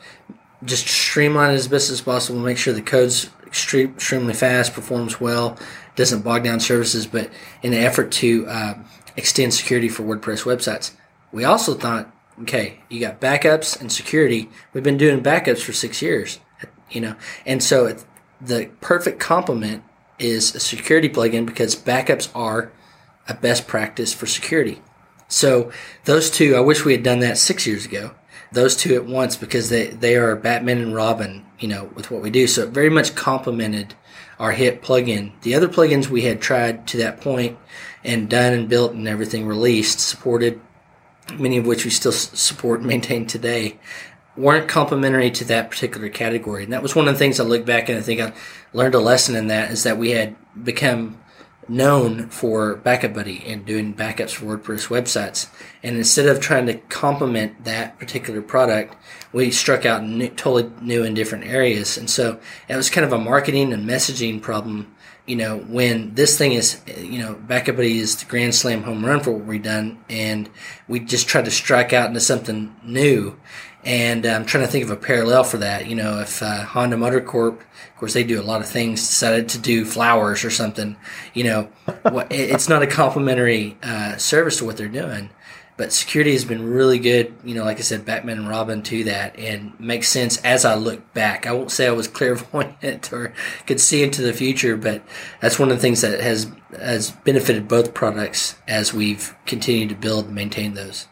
just 0.63 0.87
streamline 0.87 1.51
it 1.51 1.55
as 1.55 1.67
best 1.67 1.89
as 1.89 2.01
possible, 2.01 2.39
make 2.39 2.57
sure 2.57 2.73
the 2.73 2.81
code's 2.81 3.29
extremely 3.47 4.33
fast, 4.33 4.73
performs 4.73 5.19
well, 5.19 5.57
doesn't 5.95 6.21
bog 6.21 6.43
down 6.43 6.59
services, 6.59 7.07
but 7.07 7.29
in 7.63 7.73
an 7.73 7.83
effort 7.83 8.11
to 8.11 8.45
uh, 8.47 8.73
extend 9.15 9.53
security 9.53 9.89
for 9.89 10.03
WordPress 10.03 10.43
websites. 10.43 10.91
We 11.31 11.43
also 11.43 11.73
thought, 11.73 12.13
okay, 12.41 12.79
you 12.89 12.99
got 12.99 13.19
backups 13.19 13.79
and 13.79 13.91
security. 13.91 14.49
We've 14.73 14.83
been 14.83 14.97
doing 14.97 15.23
backups 15.23 15.61
for 15.61 15.73
six 15.73 16.01
years, 16.01 16.39
you 16.89 17.01
know, 17.01 17.15
and 17.45 17.63
so 17.63 17.97
the 18.41 18.69
perfect 18.81 19.19
complement 19.19 19.83
is 20.17 20.53
a 20.55 20.59
security 20.59 21.09
plugin 21.09 21.45
because 21.45 21.75
backups 21.75 22.29
are 22.35 22.71
a 23.27 23.33
best 23.33 23.67
practice 23.67 24.13
for 24.13 24.25
security. 24.25 24.81
So 25.27 25.71
those 26.05 26.29
two, 26.29 26.55
I 26.55 26.59
wish 26.59 26.83
we 26.83 26.93
had 26.93 27.03
done 27.03 27.19
that 27.19 27.37
six 27.37 27.65
years 27.67 27.85
ago 27.85 28.11
those 28.51 28.75
two 28.75 28.95
at 28.95 29.05
once 29.05 29.35
because 29.35 29.69
they, 29.69 29.87
they 29.87 30.15
are 30.15 30.35
Batman 30.35 30.79
and 30.79 30.95
Robin, 30.95 31.45
you 31.59 31.67
know, 31.67 31.85
with 31.95 32.09
what 32.09 32.21
we 32.21 32.29
do. 32.29 32.47
So 32.47 32.63
it 32.63 32.69
very 32.69 32.89
much 32.89 33.15
complemented 33.15 33.93
our 34.39 34.51
hit 34.51 34.81
plugin. 34.81 35.31
The 35.41 35.55
other 35.55 35.67
plugins 35.67 36.07
we 36.07 36.23
had 36.23 36.41
tried 36.41 36.87
to 36.87 36.97
that 36.97 37.21
point 37.21 37.57
and 38.03 38.29
done 38.29 38.53
and 38.53 38.69
built 38.69 38.93
and 38.93 39.07
everything 39.07 39.45
released, 39.45 39.99
supported, 39.99 40.59
many 41.37 41.57
of 41.57 41.67
which 41.67 41.85
we 41.85 41.91
still 41.91 42.11
support 42.11 42.79
and 42.79 42.87
maintain 42.87 43.27
today, 43.27 43.79
weren't 44.37 44.69
complementary 44.69 45.29
to 45.29 45.45
that 45.45 45.69
particular 45.69 46.09
category. 46.09 46.63
And 46.63 46.73
that 46.73 46.81
was 46.81 46.95
one 46.95 47.07
of 47.07 47.13
the 47.13 47.19
things 47.19 47.39
I 47.39 47.43
look 47.43 47.65
back 47.65 47.89
and 47.89 47.97
I 47.97 48.01
think 48.01 48.21
I 48.21 48.33
learned 48.73 48.95
a 48.95 48.99
lesson 48.99 49.35
in 49.35 49.47
that 49.47 49.71
is 49.71 49.83
that 49.83 49.97
we 49.97 50.11
had 50.11 50.35
become 50.63 51.18
known 51.69 52.29
for 52.29 52.75
Backup 52.75 53.13
Buddy 53.13 53.43
and 53.45 53.65
doing 53.65 53.93
backups 53.93 54.31
for 54.31 54.57
WordPress 54.57 54.87
websites. 54.87 55.47
And 55.83 55.95
instead 55.95 56.25
of 56.25 56.39
trying 56.39 56.65
to 56.65 56.73
complement 56.73 57.63
that 57.65 57.99
particular 57.99 58.41
product, 58.41 58.95
we 59.31 59.51
struck 59.51 59.85
out 59.85 60.03
new, 60.03 60.29
totally 60.29 60.71
new 60.81 61.03
and 61.03 61.15
different 61.15 61.45
areas. 61.45 61.97
And 61.97 62.09
so 62.09 62.39
it 62.67 62.75
was 62.75 62.89
kind 62.89 63.05
of 63.05 63.13
a 63.13 63.19
marketing 63.19 63.71
and 63.71 63.87
messaging 63.87 64.41
problem. 64.41 64.95
You 65.25 65.35
know, 65.35 65.59
when 65.59 66.15
this 66.15 66.37
thing 66.39 66.53
is, 66.53 66.81
you 66.97 67.19
know, 67.19 67.35
Backup 67.35 67.75
Buddy 67.75 67.99
is 67.99 68.15
the 68.15 68.25
grand 68.25 68.55
slam 68.55 68.81
home 68.81 69.05
run 69.05 69.19
for 69.19 69.31
what 69.31 69.45
we've 69.45 69.61
done, 69.61 70.03
and 70.09 70.49
we 70.87 70.99
just 70.99 71.27
tried 71.27 71.45
to 71.45 71.51
strike 71.51 71.93
out 71.93 72.07
into 72.07 72.19
something 72.19 72.75
new. 72.81 73.39
And 73.85 74.25
I'm 74.25 74.45
trying 74.45 74.65
to 74.65 74.71
think 74.71 74.83
of 74.83 74.91
a 74.91 74.97
parallel 74.97 75.43
for 75.43 75.57
that. 75.57 75.87
You 75.87 75.95
know, 75.95 76.19
if 76.19 76.43
uh, 76.43 76.63
Honda 76.63 76.97
Motor 76.97 77.21
Corp, 77.21 77.61
of 77.61 77.95
course, 77.97 78.13
they 78.13 78.23
do 78.23 78.41
a 78.41 78.43
lot 78.43 78.61
of 78.61 78.67
things, 78.67 78.99
decided 78.99 79.49
to 79.49 79.57
do 79.57 79.85
flowers 79.85 80.43
or 80.43 80.49
something, 80.49 80.97
you 81.33 81.45
know, 81.45 81.69
it's 82.29 82.67
not 82.67 82.81
a 82.81 82.87
complimentary 82.87 83.77
uh, 83.81 84.17
service 84.17 84.57
to 84.57 84.65
what 84.65 84.77
they're 84.77 84.87
doing. 84.87 85.29
But 85.79 85.93
security 85.93 86.33
has 86.33 86.43
been 86.43 86.69
really 86.69 86.99
good, 86.99 87.33
you 87.41 87.55
know, 87.55 87.63
like 87.63 87.77
I 87.77 87.83
said, 87.83 88.03
Batman 88.03 88.39
and 88.39 88.49
Robin 88.49 88.83
to 88.83 89.05
that 89.05 89.39
and 89.39 89.79
makes 89.79 90.09
sense 90.09 90.35
as 90.41 90.65
I 90.65 90.75
look 90.75 91.13
back. 91.13 91.47
I 91.47 91.53
won't 91.53 91.71
say 91.71 91.87
I 91.87 91.91
was 91.91 92.07
clairvoyant 92.09 93.13
or 93.13 93.33
could 93.65 93.79
see 93.79 94.03
into 94.03 94.21
the 94.21 94.33
future, 94.33 94.75
but 94.75 95.01
that's 95.39 95.57
one 95.57 95.71
of 95.71 95.77
the 95.77 95.81
things 95.81 96.01
that 96.01 96.19
has 96.19 96.51
has 96.77 97.11
benefited 97.11 97.69
both 97.69 97.93
products 97.93 98.55
as 98.67 98.93
we've 98.93 99.33
continued 99.45 99.87
to 99.87 99.95
build 99.95 100.25
and 100.25 100.35
maintain 100.35 100.73
those. 100.73 101.07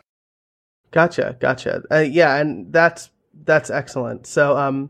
Gotcha, 0.91 1.35
gotcha. 1.39 1.83
Uh, 1.91 1.99
yeah, 1.99 2.37
and 2.37 2.71
that's 2.71 3.09
that's 3.45 3.69
excellent. 3.69 4.25
So, 4.25 4.57
um, 4.57 4.89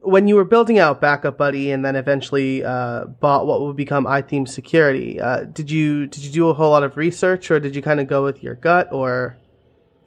when 0.00 0.28
you 0.28 0.36
were 0.36 0.44
building 0.44 0.78
out 0.78 1.00
Backup 1.00 1.38
Buddy 1.38 1.70
and 1.70 1.84
then 1.84 1.96
eventually 1.96 2.64
uh, 2.64 3.04
bought 3.06 3.46
what 3.46 3.60
would 3.62 3.76
become 3.76 4.04
iThemes 4.04 4.48
Security, 4.48 5.20
uh, 5.20 5.44
did 5.44 5.70
you 5.70 6.06
did 6.06 6.24
you 6.24 6.32
do 6.32 6.48
a 6.48 6.54
whole 6.54 6.70
lot 6.70 6.82
of 6.82 6.96
research 6.96 7.50
or 7.50 7.60
did 7.60 7.76
you 7.76 7.82
kind 7.82 8.00
of 8.00 8.06
go 8.06 8.24
with 8.24 8.42
your 8.42 8.54
gut 8.54 8.92
or? 8.92 9.36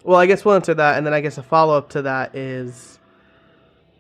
Well, 0.04 0.20
I 0.20 0.26
guess 0.26 0.46
we'll 0.46 0.56
answer 0.56 0.74
that, 0.74 0.98
and 0.98 1.06
then 1.06 1.14
I 1.14 1.22
guess 1.22 1.38
a 1.38 1.44
follow 1.44 1.78
up 1.78 1.90
to 1.90 2.04
that 2.04 2.34
is, 2.34 2.98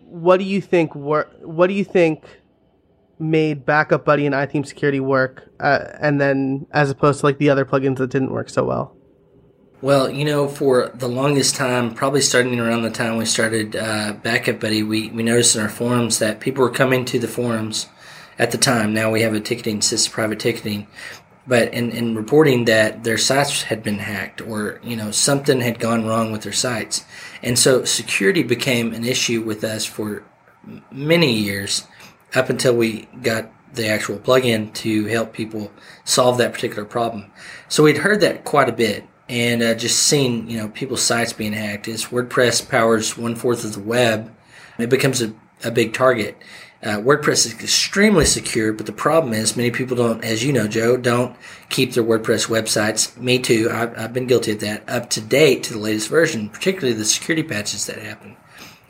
what 0.05 0.37
do 0.37 0.45
you 0.45 0.61
think 0.61 0.95
work? 0.95 1.31
What 1.41 1.67
do 1.67 1.73
you 1.73 1.83
think 1.83 2.23
made 3.19 3.65
Backup 3.65 4.05
Buddy 4.05 4.25
and 4.25 4.33
iThemes 4.33 4.67
Security 4.67 5.01
work, 5.01 5.49
uh, 5.59 5.85
and 5.99 6.21
then 6.21 6.65
as 6.71 6.89
opposed 6.89 7.19
to 7.19 7.25
like 7.25 7.39
the 7.39 7.49
other 7.49 7.65
plugins 7.65 7.97
that 7.97 8.09
didn't 8.09 8.31
work 8.31 8.49
so 8.49 8.63
well? 8.63 8.96
Well, 9.79 10.09
you 10.09 10.25
know, 10.25 10.47
for 10.47 10.89
the 10.95 11.07
longest 11.07 11.55
time, 11.55 11.93
probably 11.93 12.21
starting 12.21 12.59
around 12.59 12.81
the 12.81 12.89
time 12.89 13.17
we 13.17 13.25
started 13.25 13.75
uh, 13.75 14.13
Backup 14.23 14.59
Buddy, 14.59 14.81
we, 14.81 15.09
we 15.09 15.21
noticed 15.21 15.55
in 15.55 15.61
our 15.61 15.69
forums 15.69 16.17
that 16.17 16.39
people 16.39 16.63
were 16.63 16.71
coming 16.71 17.05
to 17.05 17.19
the 17.19 17.27
forums 17.27 17.85
at 18.39 18.49
the 18.49 18.57
time. 18.57 18.91
Now 18.91 19.11
we 19.11 19.21
have 19.21 19.35
a 19.35 19.39
ticketing 19.39 19.83
system, 19.83 20.13
private 20.13 20.39
ticketing, 20.39 20.87
but 21.45 21.71
in, 21.75 21.91
in 21.91 22.15
reporting 22.15 22.65
that 22.65 23.03
their 23.03 23.19
sites 23.19 23.61
had 23.61 23.83
been 23.83 23.99
hacked 23.99 24.41
or, 24.41 24.79
you 24.83 24.95
know, 24.95 25.11
something 25.11 25.61
had 25.61 25.77
gone 25.77 26.07
wrong 26.07 26.31
with 26.31 26.41
their 26.41 26.53
sites. 26.53 27.05
And 27.43 27.59
so 27.59 27.85
security 27.85 28.41
became 28.41 28.95
an 28.95 29.05
issue 29.05 29.43
with 29.43 29.63
us 29.63 29.85
for 29.85 30.23
many 30.91 31.33
years 31.33 31.85
up 32.33 32.49
until 32.49 32.75
we 32.75 33.07
got 33.21 33.51
the 33.75 33.87
actual 33.87 34.17
plugin 34.17 34.73
to 34.73 35.05
help 35.05 35.33
people 35.33 35.71
solve 36.03 36.39
that 36.39 36.53
particular 36.53 36.83
problem. 36.83 37.31
So 37.69 37.83
we'd 37.83 37.97
heard 37.99 38.21
that 38.21 38.43
quite 38.43 38.69
a 38.69 38.73
bit 38.73 39.07
and 39.29 39.61
uh, 39.61 39.75
just 39.75 39.99
seeing 39.99 40.49
you 40.49 40.57
know 40.57 40.69
people's 40.69 41.01
sites 41.01 41.33
being 41.33 41.53
hacked. 41.53 41.87
As 41.87 42.05
WordPress 42.05 42.67
powers 42.69 43.17
one 43.17 43.35
fourth 43.35 43.63
of 43.63 43.73
the 43.73 43.79
web, 43.81 44.33
it 44.77 44.89
becomes 44.89 45.21
a, 45.21 45.33
a 45.63 45.71
big 45.71 45.93
target. 45.93 46.37
Uh, 46.83 46.97
WordPress 46.97 47.47
is 47.47 47.53
extremely 47.53 48.23
secure, 48.23 48.71
but 48.71 48.85
the 48.85 48.91
problem 48.91 49.33
is 49.33 49.57
many 49.57 49.71
people 49.71 49.97
don't, 49.97 50.23
as 50.23 50.43
you 50.43 50.53
know, 50.53 50.67
Joe, 50.67 50.95
don't 50.95 51.35
keep 51.69 51.93
their 51.93 52.03
WordPress 52.03 52.47
websites. 52.47 53.17
Me 53.17 53.39
too. 53.39 53.67
I've, 53.71 53.97
I've 53.97 54.13
been 54.13 54.27
guilty 54.27 54.51
of 54.51 54.59
that. 54.59 54.87
Up 54.87 55.09
to 55.11 55.21
date 55.21 55.63
to 55.63 55.73
the 55.73 55.79
latest 55.79 56.07
version, 56.07 56.49
particularly 56.49 56.93
the 56.93 57.05
security 57.05 57.41
patches 57.41 57.87
that 57.87 57.97
happen. 57.97 58.37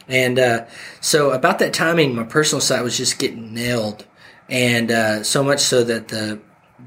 And 0.10 0.38
uh, 0.38 0.66
so 1.00 1.32
about 1.32 1.60
that 1.60 1.74
timing, 1.74 2.14
my 2.14 2.24
personal 2.24 2.62
site 2.62 2.84
was 2.84 2.98
just 2.98 3.20
getting 3.20 3.54
nailed, 3.54 4.06
and 4.50 4.92
uh, 4.92 5.24
so 5.24 5.44
much 5.44 5.60
so 5.60 5.84
that 5.84 6.10
the 6.10 6.40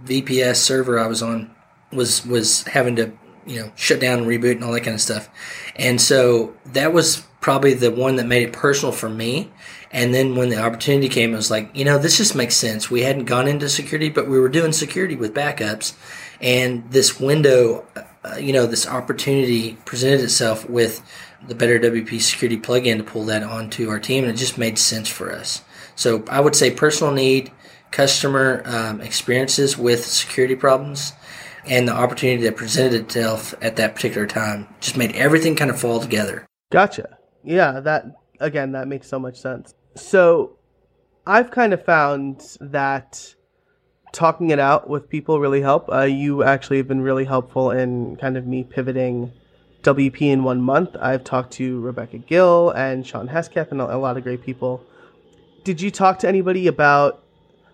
VPS 0.04 0.56
server 0.56 0.98
I 0.98 1.06
was 1.06 1.22
on 1.22 1.50
was 1.92 2.24
was 2.24 2.62
having 2.64 2.96
to 2.96 3.12
you 3.46 3.60
know 3.60 3.72
shut 3.76 4.00
down 4.00 4.18
and 4.18 4.26
reboot 4.26 4.52
and 4.52 4.64
all 4.64 4.72
that 4.72 4.82
kind 4.82 4.94
of 4.94 5.00
stuff. 5.00 5.28
And 5.76 6.00
so 6.00 6.54
that 6.66 6.92
was 6.92 7.22
probably 7.40 7.74
the 7.74 7.90
one 7.90 8.16
that 8.16 8.26
made 8.26 8.42
it 8.42 8.52
personal 8.52 8.92
for 8.92 9.08
me. 9.08 9.50
And 9.92 10.14
then 10.14 10.36
when 10.36 10.50
the 10.50 10.62
opportunity 10.62 11.08
came, 11.08 11.32
it 11.32 11.36
was 11.36 11.50
like, 11.50 11.74
you 11.74 11.84
know, 11.84 11.98
this 11.98 12.18
just 12.18 12.36
makes 12.36 12.54
sense. 12.54 12.90
We 12.90 13.02
hadn't 13.02 13.24
gone 13.24 13.48
into 13.48 13.68
security, 13.68 14.08
but 14.08 14.28
we 14.28 14.38
were 14.38 14.48
doing 14.48 14.72
security 14.72 15.16
with 15.16 15.34
backups. 15.34 15.94
And 16.40 16.88
this 16.90 17.18
window, 17.18 17.84
uh, 18.24 18.36
you 18.36 18.52
know, 18.52 18.66
this 18.66 18.86
opportunity 18.86 19.78
presented 19.84 20.20
itself 20.20 20.68
with 20.68 21.02
the 21.46 21.54
Better 21.54 21.78
WP 21.78 22.20
Security 22.20 22.58
plugin 22.58 22.98
to 22.98 23.02
pull 23.02 23.24
that 23.24 23.42
onto 23.42 23.88
our 23.88 23.98
team, 23.98 24.24
and 24.24 24.32
it 24.32 24.36
just 24.36 24.58
made 24.58 24.78
sense 24.78 25.08
for 25.08 25.32
us. 25.32 25.62
So 25.96 26.24
I 26.28 26.40
would 26.40 26.54
say 26.54 26.70
personal 26.70 27.12
need, 27.12 27.50
customer 27.90 28.62
um, 28.66 29.00
experiences 29.00 29.76
with 29.76 30.04
security 30.04 30.54
problems, 30.54 31.12
and 31.66 31.86
the 31.86 31.92
opportunity 31.92 32.42
that 32.44 32.56
presented 32.56 33.02
itself 33.02 33.54
at 33.60 33.76
that 33.76 33.94
particular 33.94 34.26
time 34.26 34.68
just 34.80 34.96
made 34.96 35.12
everything 35.12 35.54
kind 35.56 35.70
of 35.70 35.80
fall 35.80 36.00
together. 36.00 36.46
Gotcha. 36.70 37.18
Yeah, 37.44 37.80
that 37.80 38.06
again, 38.38 38.72
that 38.72 38.88
makes 38.88 39.08
so 39.08 39.18
much 39.18 39.38
sense. 39.40 39.74
So, 39.96 40.56
I've 41.26 41.50
kind 41.50 41.72
of 41.72 41.84
found 41.84 42.56
that 42.60 43.34
talking 44.12 44.50
it 44.50 44.58
out 44.58 44.88
with 44.88 45.08
people 45.08 45.40
really 45.40 45.60
help. 45.60 45.90
Uh, 45.92 46.02
you 46.02 46.42
actually 46.42 46.78
have 46.78 46.88
been 46.88 47.02
really 47.02 47.24
helpful 47.24 47.70
in 47.70 48.16
kind 48.16 48.36
of 48.36 48.46
me 48.46 48.64
pivoting 48.64 49.32
WP 49.82 50.20
in 50.22 50.44
one 50.44 50.60
month. 50.60 50.96
I've 51.00 51.24
talked 51.24 51.52
to 51.54 51.80
Rebecca 51.80 52.18
Gill 52.18 52.70
and 52.70 53.06
Shawn 53.06 53.28
Hesketh 53.28 53.70
and 53.70 53.80
a 53.80 53.96
lot 53.96 54.16
of 54.16 54.24
great 54.24 54.42
people. 54.42 54.84
Did 55.64 55.80
you 55.80 55.90
talk 55.90 56.18
to 56.20 56.28
anybody 56.28 56.66
about 56.66 57.22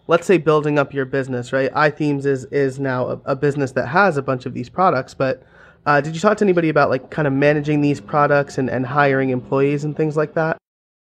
let's 0.08 0.26
say 0.26 0.38
building 0.38 0.78
up 0.78 0.94
your 0.94 1.04
business, 1.04 1.52
right? 1.52 1.72
iThemes 1.72 2.26
is 2.26 2.44
is 2.46 2.78
now 2.78 3.06
a, 3.08 3.20
a 3.26 3.36
business 3.36 3.72
that 3.72 3.86
has 3.88 4.16
a 4.16 4.22
bunch 4.22 4.46
of 4.46 4.54
these 4.54 4.68
products, 4.68 5.14
but 5.14 5.42
uh, 5.86 6.00
did 6.00 6.14
you 6.14 6.20
talk 6.20 6.36
to 6.38 6.44
anybody 6.44 6.68
about 6.68 6.90
like 6.90 7.10
kind 7.10 7.28
of 7.28 7.32
managing 7.32 7.80
these 7.80 8.00
products 8.00 8.58
and, 8.58 8.68
and 8.68 8.86
hiring 8.86 9.30
employees 9.30 9.84
and 9.84 9.96
things 9.96 10.16
like 10.16 10.34
that? 10.34 10.58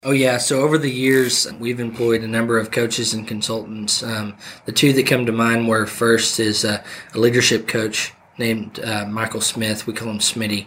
Oh 0.04 0.12
yeah. 0.12 0.40
So 0.40 0.62
over 0.62 0.80
the 0.80 0.90
years, 0.90 1.48
we've 1.60 1.80
employed 1.80 2.24
a 2.24 2.28
number 2.28 2.58
of 2.58 2.72
coaches 2.72 3.14
and 3.14 3.28
consultants. 3.28 4.02
Um, 4.02 4.36
the 4.66 4.72
two 4.72 4.94
that 4.94 5.06
come 5.06 5.28
to 5.28 5.32
mind 5.32 5.68
were 5.68 5.86
first 5.86 6.40
is 6.40 6.66
uh, 6.66 6.84
a 7.14 7.20
leadership 7.20 7.68
coach 7.68 8.12
named 8.40 8.80
uh, 8.84 9.06
Michael 9.06 9.42
Smith. 9.42 9.86
We 9.86 9.94
call 9.94 10.10
him 10.10 10.18
Smitty. 10.18 10.66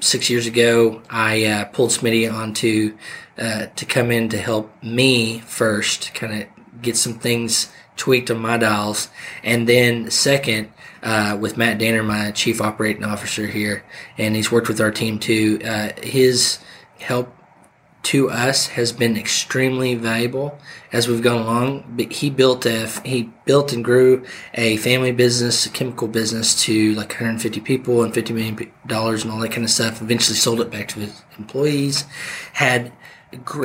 Six 0.00 0.28
years 0.28 0.46
ago, 0.46 1.00
I 1.08 1.44
uh, 1.46 1.64
pulled 1.66 1.90
Smitty 1.90 2.30
onto 2.30 2.94
uh, 3.38 3.66
to 3.74 3.86
come 3.86 4.10
in 4.10 4.28
to 4.28 4.36
help 4.36 4.70
me 4.82 5.38
first, 5.38 6.12
kind 6.12 6.42
of 6.42 6.48
get 6.82 6.96
some 6.96 7.14
things 7.14 7.70
tweaked 7.96 8.30
on 8.30 8.38
my 8.38 8.56
dials. 8.56 9.08
And 9.42 9.68
then 9.68 10.10
second, 10.10 10.70
uh, 11.02 11.36
with 11.40 11.56
Matt 11.56 11.78
Danner, 11.78 12.02
my 12.02 12.30
chief 12.30 12.60
operating 12.60 13.04
officer 13.04 13.46
here, 13.46 13.84
and 14.16 14.34
he's 14.34 14.50
worked 14.50 14.68
with 14.68 14.80
our 14.80 14.90
team 14.90 15.18
too. 15.18 15.60
Uh, 15.64 15.90
his 16.02 16.58
help 16.98 17.34
to 18.04 18.30
us 18.30 18.68
has 18.68 18.92
been 18.92 19.16
extremely 19.16 19.94
valuable 19.94 20.58
as 20.92 21.08
we've 21.08 21.22
gone 21.22 21.40
along. 21.40 21.84
But 21.96 22.12
he 22.12 22.30
built 22.30 22.66
a 22.66 22.86
he 23.04 23.30
built 23.44 23.72
and 23.72 23.84
grew 23.84 24.24
a 24.54 24.76
family 24.78 25.12
business, 25.12 25.66
a 25.66 25.70
chemical 25.70 26.06
business 26.06 26.62
to 26.64 26.94
like 26.94 27.08
150 27.08 27.60
people 27.60 28.02
and 28.02 28.14
50 28.14 28.32
million 28.34 28.72
dollars 28.86 29.24
and 29.24 29.32
all 29.32 29.40
that 29.40 29.52
kind 29.52 29.64
of 29.64 29.70
stuff. 29.70 30.00
Eventually 30.00 30.36
sold 30.36 30.60
it 30.60 30.70
back 30.70 30.88
to 30.88 31.00
his 31.00 31.22
employees. 31.38 32.04
Had 32.54 32.92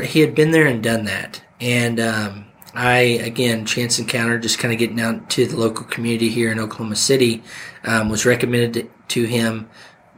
he 0.04 0.22
had 0.22 0.34
been 0.34 0.52
there 0.52 0.66
and 0.66 0.82
done 0.82 1.06
that, 1.06 1.44
and 1.62 2.00
um, 2.00 2.46
I 2.74 2.98
again 3.00 3.66
chance 3.66 4.00
encounter 4.00 4.38
just 4.38 4.60
kind 4.60 4.74
of 4.74 4.80
getting 4.80 5.00
out 5.00 5.30
to 5.32 5.46
the 5.46 5.58
local 5.58 5.86
community 5.86 6.30
here 6.30 6.52
in 6.52 6.60
Oklahoma 6.60 6.96
City 6.96 7.44
um, 7.84 8.10
was 8.10 8.26
recommended 8.26 8.92
to 9.10 9.26
him 9.26 9.70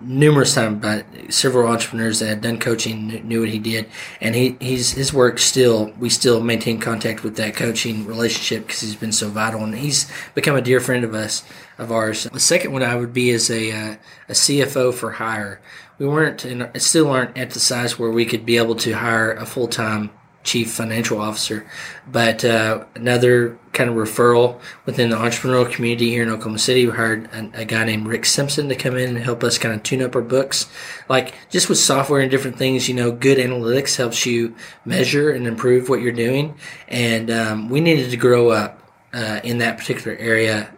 numerous 0.02 0.56
times 0.56 0.82
by 0.82 1.06
several 1.30 1.72
entrepreneurs 1.72 2.20
that 2.20 2.28
had 2.28 2.42
done 2.42 2.60
coaching 2.60 3.08
knew 3.28 3.42
what 3.42 3.50
he 3.50 3.60
did. 3.60 3.88
And 4.20 4.36
he 4.36 4.58
he's 4.60 4.92
his 4.92 5.14
work 5.14 5.40
still 5.40 5.94
we 6.00 6.10
still 6.10 6.42
maintain 6.42 6.80
contact 6.80 7.24
with 7.24 7.36
that 7.38 7.56
coaching 7.56 8.06
relationship 8.06 8.68
because 8.68 8.82
he's 8.82 8.96
been 8.96 9.12
so 9.12 9.30
vital 9.30 9.64
and 9.64 9.76
he's 9.76 10.12
become 10.34 10.56
a 10.56 10.62
dear 10.62 10.80
friend 10.80 11.04
of 11.04 11.14
us 11.14 11.44
of 11.78 11.92
ours. 11.92 12.24
The 12.24 12.40
second 12.40 12.72
one 12.72 12.84
i 12.84 12.96
would 12.96 13.14
be 13.14 13.32
as 13.32 13.50
a 13.50 13.72
uh, 13.72 13.96
a 14.28 14.34
cfo 14.34 14.94
for 14.94 15.12
hire. 15.12 15.62
We 15.98 16.08
weren't 16.08 16.44
and 16.46 16.70
still 16.82 17.10
aren't 17.12 17.38
at 17.38 17.52
the 17.52 17.60
size 17.60 18.00
where 18.00 18.12
we 18.12 18.26
could 18.26 18.46
be 18.46 18.58
able 18.58 18.76
to 18.78 18.94
hire 18.94 19.32
a 19.34 19.46
full-time 19.46 20.10
chief 20.44 20.72
financial 20.72 21.22
officer. 21.22 21.66
But 22.12 22.44
uh, 22.44 22.86
another 22.96 23.58
kind 23.74 23.90
of 23.90 23.96
referral 23.96 24.60
within 24.86 25.10
the 25.10 25.16
entrepreneurial 25.16 25.72
community 25.72 26.10
here 26.10 26.24
in 26.24 26.30
Oklahoma 26.30 26.60
City, 26.60 26.86
we 26.86 26.92
hired 26.92 27.26
a, 27.32 27.62
a, 27.62 27.66
guy 27.66 27.86
named 27.86 28.08
Rick 28.08 28.26
Simpson 28.26 28.68
to 28.70 28.76
come 28.76 28.98
in 28.98 29.16
and 29.16 29.24
help 29.24 29.44
us 29.44 29.58
kind 29.58 29.74
of 29.74 29.84
tune 29.84 30.02
up 30.02 30.16
our 30.16 30.22
books. 30.22 30.70
Like 31.08 31.34
just 31.50 31.70
with 31.70 31.78
software 31.78 32.22
and 32.22 32.32
different 32.32 32.58
things, 32.58 32.90
you 32.90 32.96
know, 32.96 33.12
good 33.12 33.38
analytics 33.38 33.96
helps 33.96 34.26
you 34.26 34.56
measure 34.84 35.32
and 35.32 35.48
improve 35.48 35.90
what 35.90 36.02
you're 36.02 36.12
doing. 36.12 36.56
And 36.88 37.32
um, 37.32 37.70
we 37.70 37.80
needed 37.80 38.12
to 38.12 38.18
grow 38.18 38.50
up 38.50 38.80
uh, 39.14 39.40
in 39.44 39.60
that 39.60 39.78
particular 39.78 40.18
area 40.18 40.74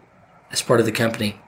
as 0.51 0.61
part 0.61 0.79
of 0.79 0.85
the 0.85 0.91
company. 0.91 1.39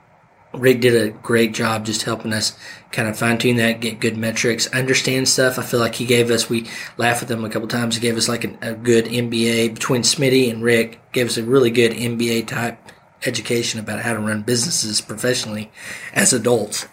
Rick 0.59 0.81
did 0.81 0.95
a 0.95 1.11
great 1.11 1.53
job 1.53 1.85
just 1.85 2.03
helping 2.03 2.33
us 2.33 2.57
kind 2.91 3.07
of 3.07 3.17
fine 3.17 3.37
tune 3.37 3.57
that, 3.57 3.81
get 3.81 3.99
good 3.99 4.17
metrics, 4.17 4.67
understand 4.67 5.27
stuff. 5.27 5.59
I 5.59 5.63
feel 5.63 5.79
like 5.79 5.95
he 5.95 6.05
gave 6.05 6.31
us, 6.31 6.49
we 6.49 6.67
laughed 6.97 7.21
with 7.21 7.31
him 7.31 7.43
a 7.43 7.49
couple 7.49 7.67
times, 7.67 7.95
he 7.95 8.01
gave 8.01 8.17
us 8.17 8.29
like 8.29 8.43
a, 8.45 8.57
a 8.61 8.73
good 8.73 9.05
MBA 9.05 9.73
between 9.73 10.01
Smitty 10.01 10.49
and 10.49 10.63
Rick, 10.63 10.99
gave 11.11 11.27
us 11.27 11.37
a 11.37 11.43
really 11.43 11.71
good 11.71 11.91
MBA 11.91 12.47
type 12.47 12.79
education 13.25 13.79
about 13.79 14.01
how 14.01 14.13
to 14.13 14.19
run 14.19 14.43
businesses 14.43 15.01
professionally 15.01 15.71
as 16.13 16.33
adults. 16.33 16.87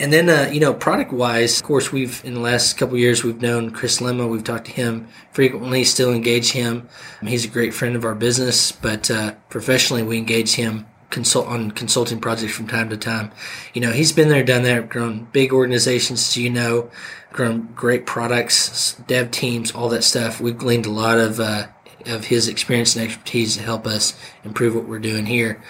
And 0.00 0.12
then, 0.12 0.28
uh, 0.28 0.48
you 0.52 0.60
know, 0.60 0.74
product 0.74 1.12
wise, 1.12 1.58
of 1.58 1.66
course, 1.66 1.90
we've 1.90 2.24
in 2.24 2.34
the 2.34 2.40
last 2.40 2.78
couple 2.78 2.96
years 2.96 3.24
we've 3.24 3.42
known 3.42 3.72
Chris 3.72 3.98
Lema. 4.00 4.30
We've 4.30 4.44
talked 4.44 4.66
to 4.66 4.72
him 4.72 5.08
frequently. 5.32 5.82
Still 5.82 6.12
engage 6.12 6.52
him. 6.52 6.88
He's 7.20 7.44
a 7.44 7.48
great 7.48 7.74
friend 7.74 7.96
of 7.96 8.04
our 8.04 8.14
business, 8.14 8.70
but 8.70 9.10
uh, 9.10 9.34
professionally 9.48 10.04
we 10.04 10.16
engage 10.16 10.54
him 10.54 10.86
consult 11.10 11.46
on 11.46 11.70
consulting 11.70 12.20
projects 12.20 12.54
from 12.54 12.66
time 12.66 12.88
to 12.90 12.96
time. 12.96 13.30
You 13.74 13.80
know, 13.80 13.92
he's 13.92 14.12
been 14.12 14.28
there, 14.28 14.44
done 14.44 14.62
that, 14.64 14.88
grown 14.88 15.28
big 15.32 15.52
organizations, 15.52 16.36
you 16.36 16.50
know, 16.50 16.90
grown 17.32 17.72
great 17.74 18.06
products, 18.06 18.94
dev 19.06 19.30
teams, 19.30 19.72
all 19.72 19.88
that 19.90 20.04
stuff. 20.04 20.40
We've 20.40 20.58
gleaned 20.58 20.86
a 20.86 20.90
lot 20.90 21.18
of 21.18 21.40
uh, 21.40 21.68
of 22.06 22.26
his 22.26 22.48
experience 22.48 22.94
and 22.94 23.04
expertise 23.04 23.56
to 23.56 23.62
help 23.62 23.86
us 23.86 24.18
improve 24.44 24.74
what 24.74 24.86
we're 24.86 24.98
doing 24.98 25.26
here 25.26 25.62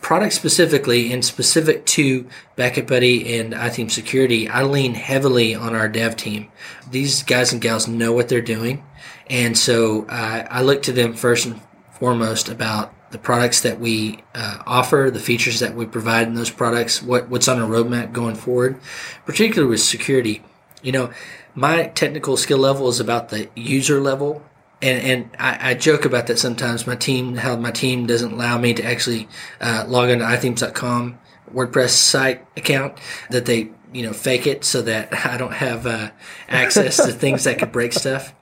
product 0.00 0.32
specifically 0.32 1.12
and 1.12 1.24
specific 1.24 1.84
to 1.86 2.26
Backup 2.56 2.86
Buddy 2.86 3.38
and 3.38 3.52
iThemes 3.52 3.90
Security, 3.90 4.48
I 4.48 4.62
lean 4.62 4.94
heavily 4.94 5.54
on 5.54 5.74
our 5.74 5.88
dev 5.88 6.16
team. 6.16 6.50
These 6.90 7.22
guys 7.24 7.52
and 7.52 7.60
gals 7.60 7.88
know 7.88 8.12
what 8.12 8.28
they're 8.28 8.40
doing. 8.40 8.84
And 9.28 9.56
so 9.56 10.06
uh, 10.08 10.46
I 10.50 10.62
look 10.62 10.82
to 10.84 10.92
them 10.92 11.14
first 11.14 11.46
and 11.46 11.60
foremost 11.92 12.48
about 12.48 12.94
the 13.10 13.18
products 13.18 13.62
that 13.62 13.80
we 13.80 14.22
uh, 14.34 14.62
offer, 14.66 15.10
the 15.12 15.20
features 15.20 15.60
that 15.60 15.74
we 15.74 15.86
provide 15.86 16.26
in 16.26 16.34
those 16.34 16.50
products, 16.50 17.02
what, 17.02 17.28
what's 17.28 17.48
on 17.48 17.60
our 17.60 17.68
roadmap 17.68 18.12
going 18.12 18.34
forward, 18.34 18.78
particularly 19.24 19.70
with 19.70 19.80
security. 19.80 20.42
You 20.82 20.92
know, 20.92 21.10
my 21.54 21.84
technical 21.88 22.36
skill 22.36 22.58
level 22.58 22.88
is 22.88 23.00
about 23.00 23.30
the 23.30 23.48
user 23.56 24.00
level 24.00 24.42
and 24.80 25.02
and 25.02 25.30
I, 25.38 25.70
I, 25.70 25.74
joke 25.74 26.04
about 26.04 26.28
that 26.28 26.38
sometimes. 26.38 26.86
My 26.86 26.94
team, 26.94 27.36
how 27.36 27.56
my 27.56 27.70
team 27.70 28.06
doesn't 28.06 28.32
allow 28.32 28.58
me 28.58 28.74
to 28.74 28.84
actually 28.84 29.28
uh, 29.60 29.84
log 29.88 30.10
into 30.10 30.24
iThemes.com 30.24 31.18
WordPress 31.52 31.90
site 31.90 32.46
account 32.56 32.98
that 33.30 33.46
they 33.46 33.70
you 33.92 34.02
know 34.02 34.12
fake 34.12 34.46
it 34.46 34.64
so 34.64 34.82
that 34.82 35.12
I 35.26 35.36
don't 35.36 35.54
have 35.54 35.86
uh, 35.86 36.10
access 36.48 36.96
to 36.96 37.12
things 37.12 37.44
that 37.44 37.58
could 37.58 37.72
break 37.72 37.92
stuff. 37.92 38.34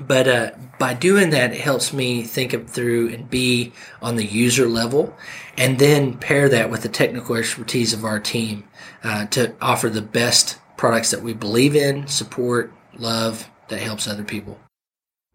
But 0.00 0.28
uh, 0.28 0.50
by 0.78 0.94
doing 0.94 1.30
that, 1.30 1.52
it 1.52 1.60
helps 1.60 1.92
me 1.92 2.22
think 2.22 2.52
it 2.52 2.68
through 2.68 3.14
and 3.14 3.30
be 3.30 3.72
on 4.02 4.16
the 4.16 4.24
user 4.24 4.66
level, 4.66 5.14
and 5.56 5.78
then 5.78 6.18
pair 6.18 6.48
that 6.48 6.70
with 6.70 6.82
the 6.82 6.88
technical 6.88 7.36
expertise 7.36 7.92
of 7.92 8.04
our 8.04 8.20
team 8.20 8.68
uh, 9.02 9.26
to 9.26 9.54
offer 9.60 9.88
the 9.88 10.02
best 10.02 10.58
products 10.76 11.10
that 11.10 11.22
we 11.22 11.32
believe 11.32 11.74
in, 11.74 12.06
support, 12.06 12.72
love, 12.98 13.50
that 13.68 13.80
helps 13.80 14.06
other 14.06 14.24
people. 14.24 14.58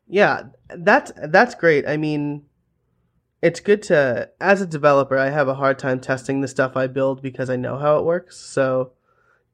Yeah, 0.08 0.44
that's 0.70 1.12
that's 1.16 1.56
great. 1.56 1.88
I 1.88 1.98
mean, 1.98 2.44
it's 3.42 3.60
good 3.60 3.82
to 3.84 4.30
as 4.40 4.62
a 4.62 4.68
developer, 4.68 5.18
I 5.18 5.30
have 5.30 5.48
a 5.48 5.56
hard 5.56 5.80
time 5.80 6.00
testing 6.00 6.42
the 6.42 6.48
stuff 6.48 6.76
I 6.76 6.88
build 6.88 7.22
because 7.22 7.50
I 7.50 7.56
know 7.56 7.78
how 7.78 7.98
it 7.98 8.06
works. 8.06 8.38
So 8.38 8.92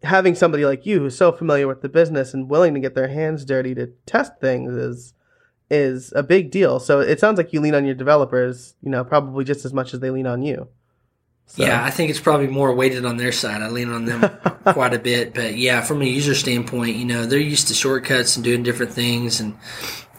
having 0.03 0.35
somebody 0.35 0.65
like 0.65 0.85
you 0.85 0.99
who's 0.99 1.17
so 1.17 1.31
familiar 1.31 1.67
with 1.67 1.81
the 1.81 1.89
business 1.89 2.33
and 2.33 2.49
willing 2.49 2.73
to 2.73 2.79
get 2.79 2.95
their 2.95 3.07
hands 3.07 3.45
dirty 3.45 3.73
to 3.75 3.87
test 4.05 4.33
things 4.39 4.73
is 4.75 5.13
is 5.69 6.13
a 6.15 6.23
big 6.23 6.49
deal. 6.49 6.79
So 6.79 6.99
it 6.99 7.19
sounds 7.19 7.37
like 7.37 7.51
you 7.51 7.59
lean 7.59 7.75
on 7.75 7.85
your 7.85 7.95
developers, 7.95 8.75
you 8.81 8.89
know, 8.89 9.03
probably 9.03 9.43
just 9.43 9.65
as 9.65 9.73
much 9.73 9.93
as 9.93 9.99
they 9.99 10.09
lean 10.09 10.27
on 10.27 10.41
you. 10.41 10.69
So. 11.49 11.63
Yeah, 11.63 11.83
I 11.83 11.91
think 11.91 12.09
it's 12.09 12.19
probably 12.19 12.47
more 12.47 12.73
weighted 12.73 13.05
on 13.05 13.15
their 13.15 13.31
side. 13.31 13.61
I 13.61 13.69
lean 13.69 13.89
on 13.89 14.03
them 14.03 14.21
quite 14.65 14.93
a 14.93 14.99
bit, 14.99 15.33
but 15.33 15.55
yeah, 15.55 15.81
from 15.81 16.01
a 16.01 16.05
user 16.05 16.35
standpoint, 16.35 16.97
you 16.97 17.05
know, 17.05 17.25
they're 17.25 17.39
used 17.39 17.69
to 17.69 17.73
shortcuts 17.73 18.35
and 18.35 18.43
doing 18.43 18.63
different 18.63 18.91
things 18.91 19.39
and 19.39 19.57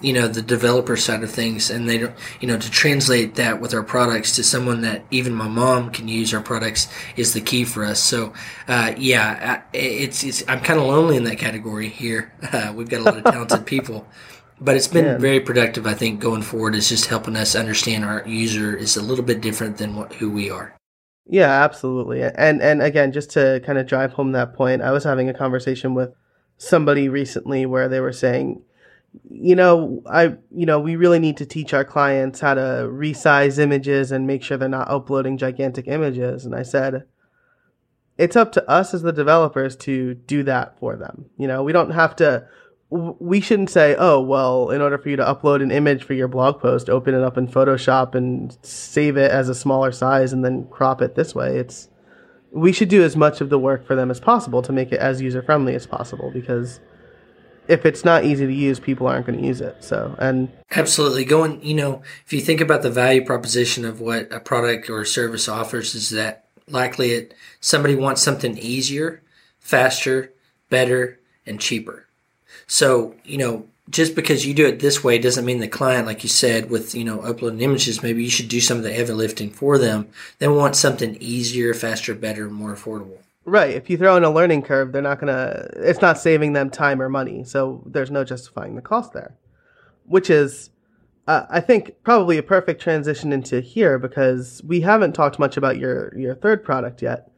you 0.00 0.12
know 0.12 0.28
the 0.28 0.42
developer 0.42 0.96
side 0.96 1.22
of 1.22 1.30
things 1.30 1.70
and 1.70 1.88
they 1.88 1.98
don't 1.98 2.14
you 2.40 2.46
know 2.46 2.58
to 2.58 2.70
translate 2.70 3.34
that 3.34 3.60
with 3.60 3.74
our 3.74 3.82
products 3.82 4.36
to 4.36 4.44
someone 4.44 4.80
that 4.82 5.04
even 5.10 5.34
my 5.34 5.48
mom 5.48 5.90
can 5.90 6.06
use 6.08 6.32
our 6.32 6.40
products 6.40 6.88
is 7.16 7.34
the 7.34 7.40
key 7.40 7.64
for 7.64 7.84
us. 7.84 8.00
So 8.00 8.32
uh, 8.68 8.94
yeah 8.96 9.62
it's, 9.72 10.24
it's 10.24 10.44
i'm 10.48 10.60
kind 10.60 10.78
of 10.78 10.86
lonely 10.86 11.16
in 11.16 11.24
that 11.24 11.38
category 11.38 11.88
here. 11.88 12.32
Uh, 12.52 12.72
we've 12.74 12.88
got 12.88 13.00
a 13.00 13.04
lot 13.04 13.16
of 13.16 13.24
talented 13.24 13.66
people. 13.74 14.06
But 14.60 14.76
it's 14.76 14.88
been 14.88 15.04
yeah. 15.04 15.18
very 15.18 15.40
productive 15.40 15.86
i 15.86 15.94
think 15.94 16.20
going 16.20 16.42
forward. 16.42 16.74
Is 16.74 16.88
just 16.88 17.06
helping 17.06 17.36
us 17.36 17.54
understand 17.54 18.04
our 18.04 18.26
user 18.26 18.76
is 18.76 18.96
a 18.96 19.02
little 19.02 19.24
bit 19.24 19.40
different 19.40 19.76
than 19.78 19.96
what 19.96 20.12
who 20.14 20.30
we 20.30 20.50
are. 20.50 20.74
Yeah 21.26 21.62
absolutely. 21.64 22.22
And 22.22 22.62
and 22.62 22.82
again 22.82 23.12
just 23.12 23.30
to 23.30 23.60
kind 23.64 23.78
of 23.78 23.86
drive 23.86 24.12
home 24.12 24.32
that 24.32 24.54
point 24.54 24.82
i 24.82 24.90
was 24.90 25.04
having 25.04 25.28
a 25.28 25.34
conversation 25.34 25.94
with 25.94 26.14
somebody 26.56 27.08
recently 27.08 27.66
where 27.66 27.88
they 27.88 28.00
were 28.00 28.12
saying 28.12 28.62
you 29.30 29.54
know, 29.54 30.02
I 30.06 30.36
you 30.50 30.66
know, 30.66 30.80
we 30.80 30.96
really 30.96 31.18
need 31.18 31.36
to 31.38 31.46
teach 31.46 31.72
our 31.74 31.84
clients 31.84 32.40
how 32.40 32.54
to 32.54 32.88
resize 32.90 33.58
images 33.58 34.12
and 34.12 34.26
make 34.26 34.42
sure 34.42 34.56
they're 34.56 34.68
not 34.68 34.90
uploading 34.90 35.38
gigantic 35.38 35.86
images. 35.86 36.44
And 36.44 36.54
I 36.54 36.62
said, 36.62 37.04
it's 38.16 38.36
up 38.36 38.52
to 38.52 38.70
us 38.70 38.94
as 38.94 39.02
the 39.02 39.12
developers 39.12 39.76
to 39.76 40.14
do 40.14 40.42
that 40.44 40.78
for 40.78 40.96
them. 40.96 41.26
You 41.38 41.46
know, 41.46 41.62
we 41.62 41.72
don't 41.72 41.90
have 41.90 42.16
to 42.16 42.46
we 42.90 43.40
shouldn't 43.40 43.70
say, 43.70 43.94
"Oh, 43.98 44.20
well, 44.20 44.70
in 44.70 44.80
order 44.80 44.96
for 44.96 45.10
you 45.10 45.16
to 45.16 45.24
upload 45.24 45.62
an 45.62 45.70
image 45.70 46.04
for 46.04 46.14
your 46.14 46.28
blog 46.28 46.60
post, 46.60 46.88
open 46.88 47.14
it 47.14 47.22
up 47.22 47.36
in 47.36 47.46
Photoshop 47.46 48.14
and 48.14 48.56
save 48.62 49.16
it 49.16 49.30
as 49.30 49.48
a 49.48 49.54
smaller 49.54 49.92
size 49.92 50.32
and 50.32 50.44
then 50.44 50.66
crop 50.70 51.02
it 51.02 51.14
this 51.14 51.34
way." 51.34 51.58
It's 51.58 51.88
we 52.50 52.72
should 52.72 52.88
do 52.88 53.02
as 53.02 53.14
much 53.14 53.42
of 53.42 53.50
the 53.50 53.58
work 53.58 53.86
for 53.86 53.94
them 53.94 54.10
as 54.10 54.20
possible 54.20 54.62
to 54.62 54.72
make 54.72 54.90
it 54.90 55.00
as 55.00 55.20
user 55.20 55.42
friendly 55.42 55.74
as 55.74 55.86
possible 55.86 56.30
because 56.32 56.80
if 57.68 57.84
it's 57.84 58.04
not 58.04 58.24
easy 58.24 58.46
to 58.46 58.52
use, 58.52 58.80
people 58.80 59.06
aren't 59.06 59.26
going 59.26 59.38
to 59.38 59.46
use 59.46 59.60
it. 59.60 59.84
So, 59.84 60.16
and 60.18 60.50
absolutely 60.74 61.24
going, 61.24 61.62
you 61.62 61.74
know, 61.74 62.02
if 62.24 62.32
you 62.32 62.40
think 62.40 62.60
about 62.60 62.82
the 62.82 62.90
value 62.90 63.24
proposition 63.24 63.84
of 63.84 64.00
what 64.00 64.32
a 64.32 64.40
product 64.40 64.88
or 64.88 65.02
a 65.02 65.06
service 65.06 65.48
offers, 65.48 65.94
is 65.94 66.10
that 66.10 66.46
likely 66.66 67.12
it 67.12 67.34
somebody 67.60 67.94
wants 67.94 68.22
something 68.22 68.56
easier, 68.58 69.22
faster, 69.60 70.32
better, 70.70 71.18
and 71.46 71.60
cheaper. 71.60 72.06
So, 72.66 73.14
you 73.24 73.38
know, 73.38 73.66
just 73.90 74.14
because 74.14 74.46
you 74.46 74.54
do 74.54 74.66
it 74.66 74.80
this 74.80 75.02
way 75.02 75.18
doesn't 75.18 75.44
mean 75.44 75.60
the 75.60 75.68
client, 75.68 76.06
like 76.06 76.22
you 76.22 76.28
said, 76.28 76.70
with 76.70 76.94
you 76.94 77.04
know 77.04 77.20
uploading 77.20 77.60
images, 77.60 78.02
maybe 78.02 78.24
you 78.24 78.30
should 78.30 78.48
do 78.48 78.60
some 78.60 78.78
of 78.78 78.82
the 78.82 78.92
heavy 78.92 79.12
lifting 79.12 79.50
for 79.50 79.78
them. 79.78 80.08
They 80.38 80.48
want 80.48 80.76
something 80.76 81.16
easier, 81.20 81.74
faster, 81.74 82.14
better, 82.14 82.48
more 82.48 82.74
affordable. 82.74 83.18
Right. 83.48 83.74
If 83.74 83.88
you 83.88 83.96
throw 83.96 84.16
in 84.16 84.24
a 84.24 84.30
learning 84.30 84.62
curve, 84.62 84.92
they're 84.92 85.00
not 85.00 85.20
going 85.20 85.34
to, 85.34 85.70
it's 85.76 86.02
not 86.02 86.18
saving 86.18 86.52
them 86.52 86.68
time 86.68 87.00
or 87.00 87.08
money. 87.08 87.44
So 87.44 87.82
there's 87.86 88.10
no 88.10 88.22
justifying 88.22 88.76
the 88.76 88.82
cost 88.82 89.14
there, 89.14 89.36
which 90.04 90.28
is, 90.28 90.68
uh, 91.26 91.46
I 91.48 91.60
think, 91.60 92.02
probably 92.02 92.36
a 92.36 92.42
perfect 92.42 92.82
transition 92.82 93.32
into 93.32 93.60
here 93.60 93.98
because 93.98 94.62
we 94.64 94.82
haven't 94.82 95.14
talked 95.14 95.38
much 95.38 95.56
about 95.56 95.78
your, 95.78 96.12
your 96.16 96.34
third 96.34 96.62
product 96.62 97.00
yet, 97.00 97.30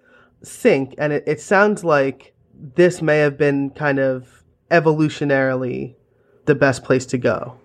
Sync. 0.43 0.95
And 0.99 1.13
it, 1.13 1.25
it 1.29 1.41
sounds 1.41 1.85
like 1.85 2.35
this 2.55 3.01
may 3.01 3.19
have 3.19 3.39
been 3.39 3.71
kind 3.71 4.01
of 4.01 4.43
evolutionarily 4.71 5.95
the 6.47 6.57
best 6.57 6.83
place 6.83 7.07
to 7.07 7.19
go. 7.19 7.57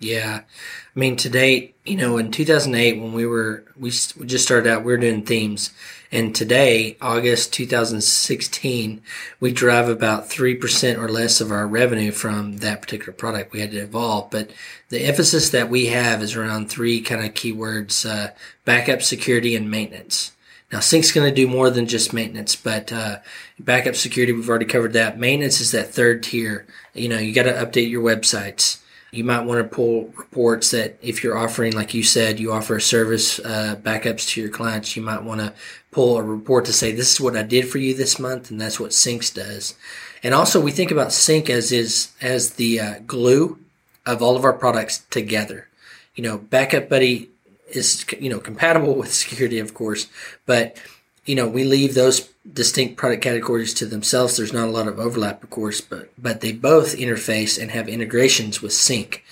Yeah. 0.00 0.40
I 0.42 0.98
mean, 0.98 1.16
to 1.16 1.28
date, 1.28 1.76
you 1.84 1.96
know, 1.96 2.18
in 2.18 2.30
2008, 2.30 3.00
when 3.00 3.12
we 3.12 3.26
were, 3.26 3.64
we, 3.76 3.90
just 3.90 4.44
started 4.44 4.68
out, 4.68 4.84
we 4.84 4.92
were 4.92 4.98
doing 4.98 5.24
themes. 5.24 5.70
And 6.14 6.32
today, 6.32 6.96
August 7.00 7.52
2016, 7.54 9.02
we 9.40 9.50
drive 9.50 9.88
about 9.88 10.30
3% 10.30 10.96
or 10.96 11.08
less 11.08 11.40
of 11.40 11.50
our 11.50 11.66
revenue 11.66 12.12
from 12.12 12.58
that 12.58 12.80
particular 12.80 13.12
product. 13.12 13.52
We 13.52 13.58
had 13.58 13.72
to 13.72 13.78
evolve, 13.78 14.30
but 14.30 14.50
the 14.90 15.00
emphasis 15.00 15.50
that 15.50 15.68
we 15.68 15.86
have 15.86 16.22
is 16.22 16.36
around 16.36 16.70
three 16.70 17.00
kind 17.00 17.24
of 17.24 17.34
keywords, 17.34 18.08
uh, 18.08 18.30
backup, 18.64 19.02
security, 19.02 19.56
and 19.56 19.68
maintenance. 19.68 20.30
Now, 20.70 20.78
Sync's 20.78 21.10
going 21.10 21.28
to 21.28 21.34
do 21.34 21.48
more 21.48 21.68
than 21.68 21.88
just 21.88 22.12
maintenance, 22.12 22.54
but 22.54 22.92
uh, 22.92 23.18
backup 23.58 23.96
security, 23.96 24.32
we've 24.32 24.48
already 24.48 24.66
covered 24.66 24.92
that. 24.92 25.18
Maintenance 25.18 25.60
is 25.60 25.72
that 25.72 25.92
third 25.92 26.22
tier. 26.22 26.64
You 26.92 27.08
know, 27.08 27.18
you 27.18 27.34
got 27.34 27.42
to 27.42 27.52
update 27.52 27.90
your 27.90 28.04
websites 28.04 28.83
you 29.16 29.24
might 29.24 29.44
want 29.44 29.58
to 29.58 29.74
pull 29.74 30.12
reports 30.16 30.70
that 30.72 30.98
if 31.02 31.22
you're 31.22 31.38
offering, 31.38 31.72
like 31.72 31.94
you 31.94 32.02
said, 32.02 32.40
you 32.40 32.52
offer 32.52 32.76
a 32.76 32.80
service 32.80 33.38
uh, 33.40 33.76
backups 33.82 34.28
to 34.30 34.40
your 34.40 34.50
clients, 34.50 34.96
you 34.96 35.02
might 35.02 35.22
want 35.22 35.40
to 35.40 35.52
pull 35.90 36.16
a 36.16 36.22
report 36.22 36.64
to 36.66 36.72
say, 36.72 36.92
this 36.92 37.12
is 37.12 37.20
what 37.20 37.36
I 37.36 37.42
did 37.42 37.68
for 37.68 37.78
you 37.78 37.94
this 37.94 38.18
month. 38.18 38.50
And 38.50 38.60
that's 38.60 38.80
what 38.80 38.90
Syncs 38.90 39.32
does. 39.32 39.74
And 40.22 40.34
also 40.34 40.60
we 40.60 40.72
think 40.72 40.90
about 40.90 41.12
Sync 41.12 41.48
as 41.48 41.70
is, 41.70 42.12
as 42.20 42.54
the 42.54 42.80
uh, 42.80 42.94
glue 43.06 43.58
of 44.06 44.22
all 44.22 44.36
of 44.36 44.44
our 44.44 44.52
products 44.52 44.98
together. 45.10 45.68
You 46.14 46.24
know, 46.24 46.38
Backup 46.38 46.88
Buddy 46.88 47.30
is, 47.68 48.04
you 48.20 48.30
know, 48.30 48.40
compatible 48.40 48.94
with 48.98 49.12
security, 49.12 49.58
of 49.58 49.74
course, 49.74 50.08
but 50.46 50.76
you 51.24 51.34
know, 51.34 51.48
we 51.48 51.64
leave 51.64 51.94
those 51.94 52.28
distinct 52.50 52.96
product 52.96 53.22
categories 53.22 53.72
to 53.74 53.86
themselves. 53.86 54.36
There's 54.36 54.52
not 54.52 54.68
a 54.68 54.70
lot 54.70 54.88
of 54.88 54.98
overlap, 54.98 55.42
of 55.42 55.50
course, 55.50 55.80
but 55.80 56.10
but 56.18 56.40
they 56.40 56.52
both 56.52 56.96
interface 56.96 57.60
and 57.60 57.70
have 57.70 57.88
integrations 57.88 58.60
with 58.60 58.72
Sync. 58.72 59.24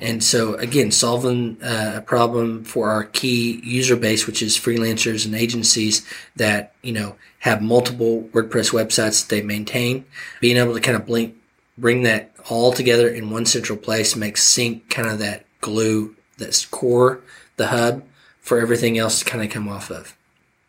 And 0.00 0.24
so 0.24 0.54
again, 0.54 0.90
solving 0.90 1.62
uh, 1.62 1.94
a 1.96 2.00
problem 2.00 2.64
for 2.64 2.88
our 2.88 3.04
key 3.04 3.60
user 3.62 3.96
base, 3.96 4.26
which 4.26 4.42
is 4.42 4.56
freelancers 4.56 5.26
and 5.26 5.34
agencies 5.34 6.06
that 6.36 6.74
you 6.82 6.92
know 6.92 7.16
have 7.40 7.60
multiple 7.60 8.22
WordPress 8.32 8.72
websites 8.72 9.20
that 9.22 9.28
they 9.28 9.42
maintain, 9.42 10.06
being 10.40 10.56
able 10.56 10.72
to 10.72 10.80
kind 10.80 10.96
of 10.96 11.04
blink, 11.04 11.36
bring 11.76 12.04
that 12.04 12.32
all 12.48 12.72
together 12.72 13.08
in 13.08 13.30
one 13.30 13.44
central 13.44 13.78
place 13.78 14.16
makes 14.16 14.42
Sync 14.42 14.88
kind 14.88 15.08
of 15.08 15.18
that 15.18 15.44
glue, 15.60 16.16
that's 16.38 16.64
core, 16.64 17.20
the 17.56 17.68
hub 17.68 18.02
for 18.40 18.58
everything 18.58 18.98
else 18.98 19.18
to 19.18 19.24
kind 19.26 19.44
of 19.44 19.50
come 19.50 19.68
off 19.68 19.90
of. 19.90 20.16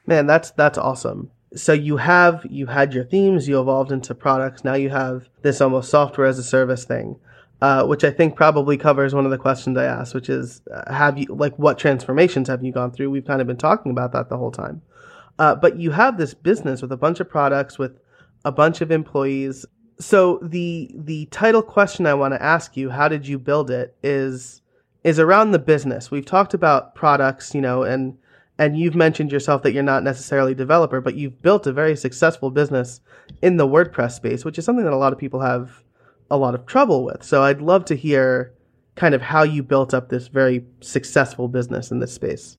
Man, 0.08 0.28
that's 0.28 0.52
that's 0.52 0.78
awesome. 0.78 1.32
so 1.56 1.74
you 1.74 1.98
have 1.98 2.46
you 2.50 2.68
had 2.68 2.94
your 2.94 3.06
themes, 3.06 3.48
you 3.48 3.60
evolved 3.60 3.92
into 3.92 4.14
products. 4.14 4.64
Now 4.64 4.74
you 4.74 4.90
have 4.90 5.30
this 5.42 5.62
almost 5.62 5.90
software 5.90 6.28
as 6.28 6.38
a 6.38 6.44
service 6.44 6.86
thing, 6.86 7.18
uh, 7.62 7.86
which 7.86 8.04
I 8.04 8.12
think 8.12 8.36
probably 8.36 8.78
covers 8.78 9.16
one 9.16 9.26
of 9.26 9.32
the 9.32 9.38
questions 9.38 9.78
I 9.78 9.86
asked, 9.86 10.14
which 10.14 10.30
is 10.30 10.62
uh, 10.74 10.94
have 10.94 11.18
you 11.18 11.28
like 11.30 11.58
what 11.58 11.78
transformations 11.80 12.48
have 12.50 12.64
you 12.64 12.72
gone 12.72 12.92
through? 12.92 13.10
We've 13.10 13.26
kind 13.26 13.42
of 13.42 13.48
been 13.48 13.58
talking 13.58 13.92
about 13.92 14.12
that 14.12 14.30
the 14.30 14.38
whole 14.38 14.52
time, 14.52 14.82
uh, 15.40 15.56
but 15.56 15.78
you 15.80 15.92
have 15.92 16.18
this 16.18 16.34
business 16.34 16.82
with 16.82 16.92
a 16.92 16.98
bunch 16.98 17.20
of 17.20 17.30
products 17.30 17.80
with 17.80 18.00
a 18.44 18.52
bunch 18.52 18.82
of 18.82 18.92
employees. 18.92 19.66
So 20.00 20.40
the 20.44 20.92
the 20.94 21.28
title 21.28 21.62
question 21.62 22.06
I 22.06 22.16
want 22.16 22.34
to 22.34 22.44
ask 22.44 22.76
you, 22.76 22.90
how 22.90 23.08
did 23.08 23.28
you 23.28 23.40
build 23.40 23.72
it, 23.72 23.96
is 24.04 24.62
is 25.06 25.20
around 25.20 25.52
the 25.52 25.60
business. 25.60 26.12
We've 26.12 26.26
talked 26.26 26.54
about 26.54 26.96
products, 26.96 27.56
you 27.56 27.62
know, 27.62 27.84
and 27.84 28.18
and 28.58 28.78
you've 28.78 28.96
mentioned 28.96 29.32
yourself 29.32 29.64
that 29.64 29.74
you're 29.74 29.84
not 29.84 30.04
necessarily 30.04 30.54
a 30.54 30.56
developer, 30.56 31.02
but 31.02 31.16
you've 31.16 31.42
built 31.42 31.68
a 31.68 31.74
very 31.74 31.96
successful 31.96 32.50
business 32.50 33.02
in 33.42 33.58
the 33.58 33.68
WordPress 33.68 34.12
space, 34.14 34.46
which 34.46 34.58
is 34.58 34.66
something 34.66 34.86
that 34.86 34.94
a 34.94 34.98
lot 34.98 35.14
of 35.14 35.20
people 35.20 35.42
have 35.42 35.84
a 36.32 36.38
lot 36.38 36.56
of 36.56 36.66
trouble 36.66 37.04
with. 37.04 37.24
So 37.24 37.44
I'd 37.44 37.62
love 37.62 37.86
to 37.86 37.96
hear 37.96 38.54
kind 38.96 39.14
of 39.14 39.22
how 39.22 39.44
you 39.44 39.62
built 39.62 39.94
up 39.94 40.10
this 40.10 40.28
very 40.28 40.64
successful 40.82 41.48
business 41.48 41.92
in 41.92 42.00
this 42.00 42.14
space. 42.14 42.58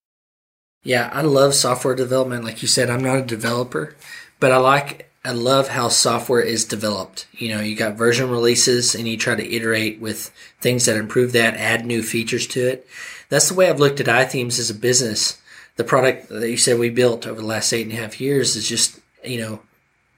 Yeah, 0.82 1.10
I 1.12 1.22
love 1.22 1.54
software 1.54 1.94
development. 1.94 2.44
Like 2.44 2.62
you 2.62 2.68
said, 2.68 2.90
I'm 2.90 3.02
not 3.02 3.18
a 3.18 3.22
developer, 3.22 3.96
but 4.38 4.52
I 4.52 4.58
like 4.58 5.10
I 5.24 5.32
love 5.32 5.68
how 5.68 5.88
software 5.88 6.40
is 6.40 6.64
developed. 6.64 7.26
You 7.32 7.48
know, 7.48 7.60
you 7.60 7.74
got 7.74 7.96
version 7.96 8.30
releases 8.30 8.94
and 8.94 9.08
you 9.08 9.16
try 9.16 9.34
to 9.34 9.54
iterate 9.56 10.00
with 10.00 10.30
things 10.60 10.84
that 10.84 10.96
improve 10.96 11.32
that, 11.32 11.54
add 11.54 11.84
new 11.84 12.04
features 12.04 12.46
to 12.48 12.60
it. 12.60 12.86
That's 13.28 13.48
the 13.48 13.54
way 13.54 13.68
I've 13.68 13.80
looked 13.80 13.98
at 13.98 14.06
iThemes 14.06 14.60
as 14.60 14.70
a 14.70 14.74
business 14.74 15.42
the 15.76 15.84
product 15.84 16.28
that 16.28 16.50
you 16.50 16.56
said 16.56 16.78
we 16.78 16.90
built 16.90 17.26
over 17.26 17.40
the 17.40 17.46
last 17.46 17.72
eight 17.72 17.86
and 17.86 17.92
a 17.92 18.00
half 18.00 18.20
years 18.20 18.56
is 18.56 18.68
just, 18.68 18.98
you 19.24 19.40
know, 19.40 19.60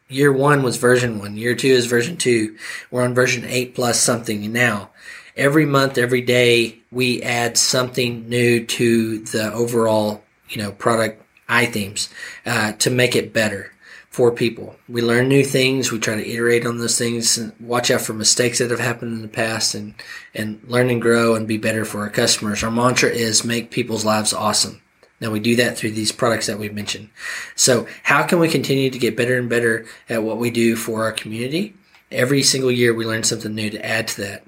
year 0.09 0.33
one 0.33 0.62
was 0.62 0.77
version 0.77 1.18
one, 1.18 1.37
year 1.37 1.55
two 1.55 1.68
is 1.68 1.87
version 1.87 2.16
two. 2.16 2.57
We're 2.90 3.05
on 3.05 3.14
version 3.14 3.44
eight 3.44 3.75
plus 3.75 4.01
something 4.01 4.53
now. 4.53 4.90
Every 5.37 5.66
month, 5.66 5.99
every 5.99 6.23
day, 6.23 6.79
we 6.90 7.23
add 7.23 7.57
something 7.57 8.29
new 8.29 8.64
to 8.66 9.18
the 9.21 9.53
overall, 9.53 10.25
you 10.49 10.61
know, 10.61 10.73
product 10.73 11.23
iThemes 11.49 12.12
uh, 12.44 12.73
to 12.73 12.90
make 12.90 13.14
it 13.14 13.33
better 13.33 13.73
for 14.11 14.33
people. 14.33 14.75
We 14.88 15.01
learn 15.01 15.29
new 15.29 15.44
things. 15.44 15.92
We 15.92 16.01
try 16.01 16.16
to 16.16 16.29
iterate 16.29 16.66
on 16.66 16.79
those 16.79 16.99
things 16.99 17.38
and 17.38 17.53
watch 17.61 17.90
out 17.90 18.01
for 18.01 18.14
mistakes 18.14 18.59
that 18.59 18.71
have 18.71 18.81
happened 18.81 19.14
in 19.14 19.23
the 19.23 19.29
past 19.29 19.77
and, 19.77 19.94
and 20.35 20.61
learn 20.66 20.90
and 20.90 21.01
grow 21.01 21.37
and 21.37 21.47
be 21.47 21.57
better 21.57 21.85
for 21.85 22.01
our 22.01 22.11
customers. 22.11 22.64
Our 22.64 22.71
mantra 22.71 23.11
is 23.11 23.44
make 23.44 23.71
people's 23.71 24.05
lives 24.05 24.33
awesome. 24.33 24.81
Now 25.20 25.31
we 25.31 25.40
do 25.40 25.57
that 25.57 25.76
through 25.76 25.92
these 25.92 26.12
products 26.12 26.46
that 26.46 26.59
we've 26.59 26.74
mentioned. 26.74 27.11
So 27.57 27.87
how 28.04 28.22
can 28.24 28.38
we 28.38 28.48
continue 28.48 28.90
to 28.90 28.98
get 28.98 29.16
better 29.16 29.37
and 29.37 29.48
better 29.48 29.87
at 30.09 30.22
what 30.22 30.38
we 30.38 30.50
do 30.50 30.76
for 30.76 31.04
our 31.04 31.12
community? 31.12 31.74
Every 32.11 32.42
single 32.42 32.70
year 32.70 32.94
we 32.94 33.04
learn 33.04 33.24
something 33.24 33.54
new 33.54 33.70
to 33.70 33.85
add 33.85 34.09
to 34.09 34.20
that. 34.22 34.44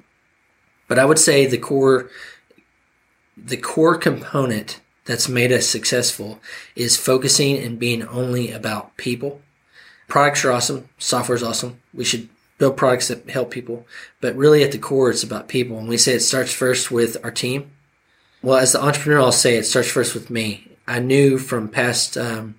But 0.88 0.98
I 0.98 1.04
would 1.04 1.18
say 1.18 1.46
the 1.46 1.58
core, 1.58 2.10
the 3.36 3.56
core 3.56 3.96
component 3.96 4.80
that's 5.04 5.28
made 5.28 5.52
us 5.52 5.66
successful 5.66 6.40
is 6.76 6.96
focusing 6.96 7.58
and 7.58 7.78
being 7.78 8.06
only 8.06 8.52
about 8.52 8.96
people. 8.96 9.40
Products 10.08 10.44
are 10.44 10.52
awesome. 10.52 10.88
Software 10.98 11.36
is 11.36 11.42
awesome. 11.42 11.80
We 11.92 12.04
should 12.04 12.28
build 12.58 12.76
products 12.76 13.08
that 13.08 13.28
help 13.30 13.50
people. 13.50 13.86
But 14.20 14.36
really 14.36 14.62
at 14.62 14.72
the 14.72 14.78
core, 14.78 15.10
it's 15.10 15.22
about 15.22 15.48
people. 15.48 15.78
And 15.78 15.88
we 15.88 15.96
say 15.96 16.14
it 16.14 16.20
starts 16.20 16.52
first 16.52 16.90
with 16.90 17.16
our 17.24 17.30
team 17.30 17.70
well, 18.42 18.58
as 18.58 18.72
the 18.72 18.82
entrepreneur, 18.82 19.20
I'll 19.20 19.32
say 19.32 19.56
it 19.56 19.64
starts 19.64 19.90
first 19.90 20.14
with 20.14 20.30
me. 20.30 20.66
I 20.86 20.98
knew 20.98 21.38
from 21.38 21.68
past 21.68 22.16
um, 22.16 22.56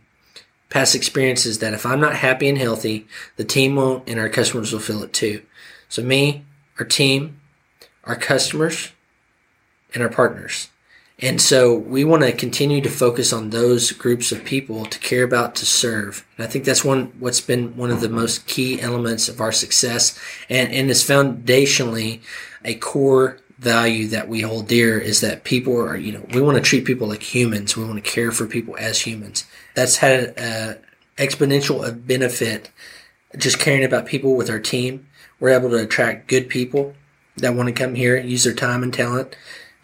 past 0.70 0.96
experiences 0.96 1.60
that 1.60 1.74
if 1.74 1.86
I'm 1.86 2.00
not 2.00 2.16
happy 2.16 2.48
and 2.48 2.58
healthy, 2.58 3.08
the 3.36 3.44
team 3.44 3.76
won't, 3.76 4.08
and 4.08 4.20
our 4.20 4.30
customers 4.30 4.72
will 4.72 4.80
feel 4.80 5.04
it 5.04 5.14
too. 5.14 5.42
So 5.90 6.02
me, 6.02 6.46
our 6.80 6.86
team, 6.86 7.40
our 8.06 8.16
customers, 8.16 8.92
and 9.94 10.02
our 10.02 10.10
partners. 10.10 10.70
And 11.20 11.40
so 11.40 11.76
we 11.76 12.04
want 12.04 12.24
to 12.24 12.32
continue 12.32 12.82
to 12.82 12.90
focus 12.90 13.32
on 13.32 13.52
those 13.52 13.92
groups 13.92 14.32
of 14.32 14.44
people 14.44 14.86
to 14.86 14.98
care 14.98 15.24
about, 15.24 15.54
to 15.56 15.68
serve. 15.68 16.26
And 16.36 16.48
I 16.48 16.50
think 16.50 16.66
that's 16.66 16.84
one, 16.84 17.14
what's 17.20 17.42
been 17.42 17.78
one 17.78 17.92
of 17.92 18.02
the 18.02 18.10
most 18.10 18.48
key 18.48 18.82
elements 18.82 19.30
of 19.30 19.40
our 19.40 19.52
success 19.52 20.18
and, 20.50 20.74
and 20.74 20.90
is 20.90 21.04
foundationally 21.04 22.22
a 22.66 22.74
core 22.76 23.38
value 23.62 24.08
that 24.08 24.28
we 24.28 24.42
hold 24.42 24.68
dear 24.68 24.98
is 24.98 25.22
that 25.22 25.44
people 25.44 25.80
are, 25.80 25.96
you 25.96 26.12
know, 26.12 26.26
we 26.34 26.42
want 26.42 26.58
to 26.58 26.64
treat 26.64 26.84
people 26.84 27.08
like 27.08 27.22
humans. 27.22 27.78
We 27.78 27.86
want 27.86 28.04
to 28.04 28.12
care 28.12 28.32
for 28.32 28.48
people 28.48 28.76
as 28.78 29.02
humans. 29.02 29.46
That's 29.76 29.98
had 29.98 30.34
an 30.36 30.80
exponential 31.18 32.08
benefit 32.08 32.72
just 33.38 33.60
caring 33.60 33.84
about 33.84 34.08
people 34.08 34.36
with 34.36 34.50
our 34.50 34.60
team. 34.60 35.08
We're 35.40 35.50
able 35.50 35.70
to 35.70 35.84
attract 35.84 36.28
good 36.28 36.50
people 36.50 36.96
that 37.38 37.54
want 37.54 37.68
to 37.68 37.74
come 37.74 37.94
here, 37.94 38.18
use 38.18 38.44
their 38.44 38.54
time 38.56 38.82
and 38.82 38.94
talent, 38.94 39.36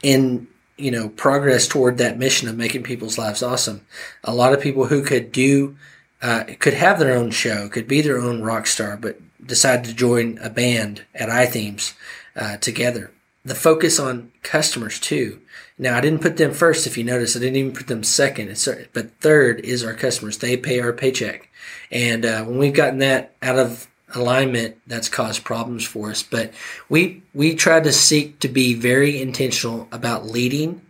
and 0.03 0.47
you 0.75 0.89
know, 0.89 1.09
progress 1.09 1.67
toward 1.67 1.99
that 1.99 2.19
mission 2.19 2.49
of 2.49 2.57
making 2.57 2.83
people's 2.83 3.17
lives 3.17 3.43
awesome. 3.43 3.85
A 4.23 4.33
lot 4.33 4.53
of 4.53 4.61
people 4.61 4.87
who 4.87 5.03
could 5.03 5.31
do, 5.31 5.75
uh, 6.21 6.45
could 6.59 6.73
have 6.73 6.99
their 6.99 7.15
own 7.15 7.29
show, 7.29 7.69
could 7.69 7.87
be 7.87 8.01
their 8.01 8.19
own 8.19 8.41
rock 8.41 8.67
star, 8.67 8.97
but 8.97 9.19
decide 9.43 9.83
to 9.83 9.93
join 9.93 10.39
a 10.39 10.49
band 10.49 11.05
at 11.15 11.29
iThemes 11.29 11.93
uh, 12.35 12.57
together 12.57 13.11
the 13.47 13.55
focus 13.55 13.97
on 13.97 14.31
customers 14.43 14.99
too. 14.99 15.39
Now, 15.77 15.95
I 15.95 16.01
didn't 16.01 16.21
put 16.21 16.37
them 16.37 16.53
first. 16.53 16.85
If 16.85 16.97
you 16.97 17.03
notice, 17.03 17.35
I 17.35 17.39
didn't 17.39 17.55
even 17.55 17.71
put 17.71 17.87
them 17.87 18.03
second. 18.03 18.49
But 18.93 19.11
third 19.21 19.61
is 19.61 19.85
our 19.85 19.93
customers. 19.93 20.37
They 20.37 20.57
pay 20.57 20.79
our 20.81 20.91
paycheck, 20.91 21.49
and 21.91 22.25
uh, 22.25 22.43
when 22.43 22.57
we've 22.57 22.73
gotten 22.73 22.99
that 22.99 23.35
out 23.41 23.57
of 23.57 23.87
alignment, 24.13 24.77
that's 24.85 25.09
caused 25.09 25.43
problems 25.43 25.85
for 25.85 26.09
us. 26.09 26.23
But 26.23 26.53
we 26.89 27.23
we 27.33 27.55
try 27.55 27.79
to 27.79 27.93
seek 27.93 28.39
to 28.39 28.49
be 28.49 28.73
very 28.73 29.21
intentional 29.21 29.87
about 29.91 30.25
leading 30.25 30.81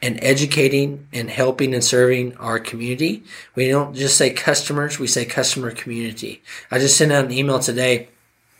and 0.00 0.18
educating 0.22 1.08
and 1.12 1.28
helping 1.28 1.74
and 1.74 1.84
serving 1.84 2.36
our 2.36 2.58
community. 2.58 3.24
We 3.54 3.68
don't 3.68 3.94
just 3.94 4.16
say 4.16 4.30
customers; 4.30 4.98
we 4.98 5.06
say 5.06 5.26
customer 5.26 5.70
community. 5.70 6.42
I 6.70 6.78
just 6.78 6.96
sent 6.96 7.12
out 7.12 7.26
an 7.26 7.32
email 7.32 7.58
today 7.58 8.08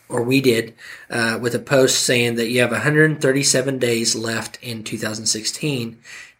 or 0.08 0.22
we 0.22 0.40
did, 0.40 0.74
uh, 1.10 1.38
with 1.40 1.54
a 1.54 1.58
post 1.58 2.02
saying 2.02 2.36
that 2.36 2.48
you 2.48 2.60
have 2.60 2.70
137 2.70 3.78
days 3.78 4.14
left 4.14 4.58
in 4.62 4.84
2016. 4.84 5.98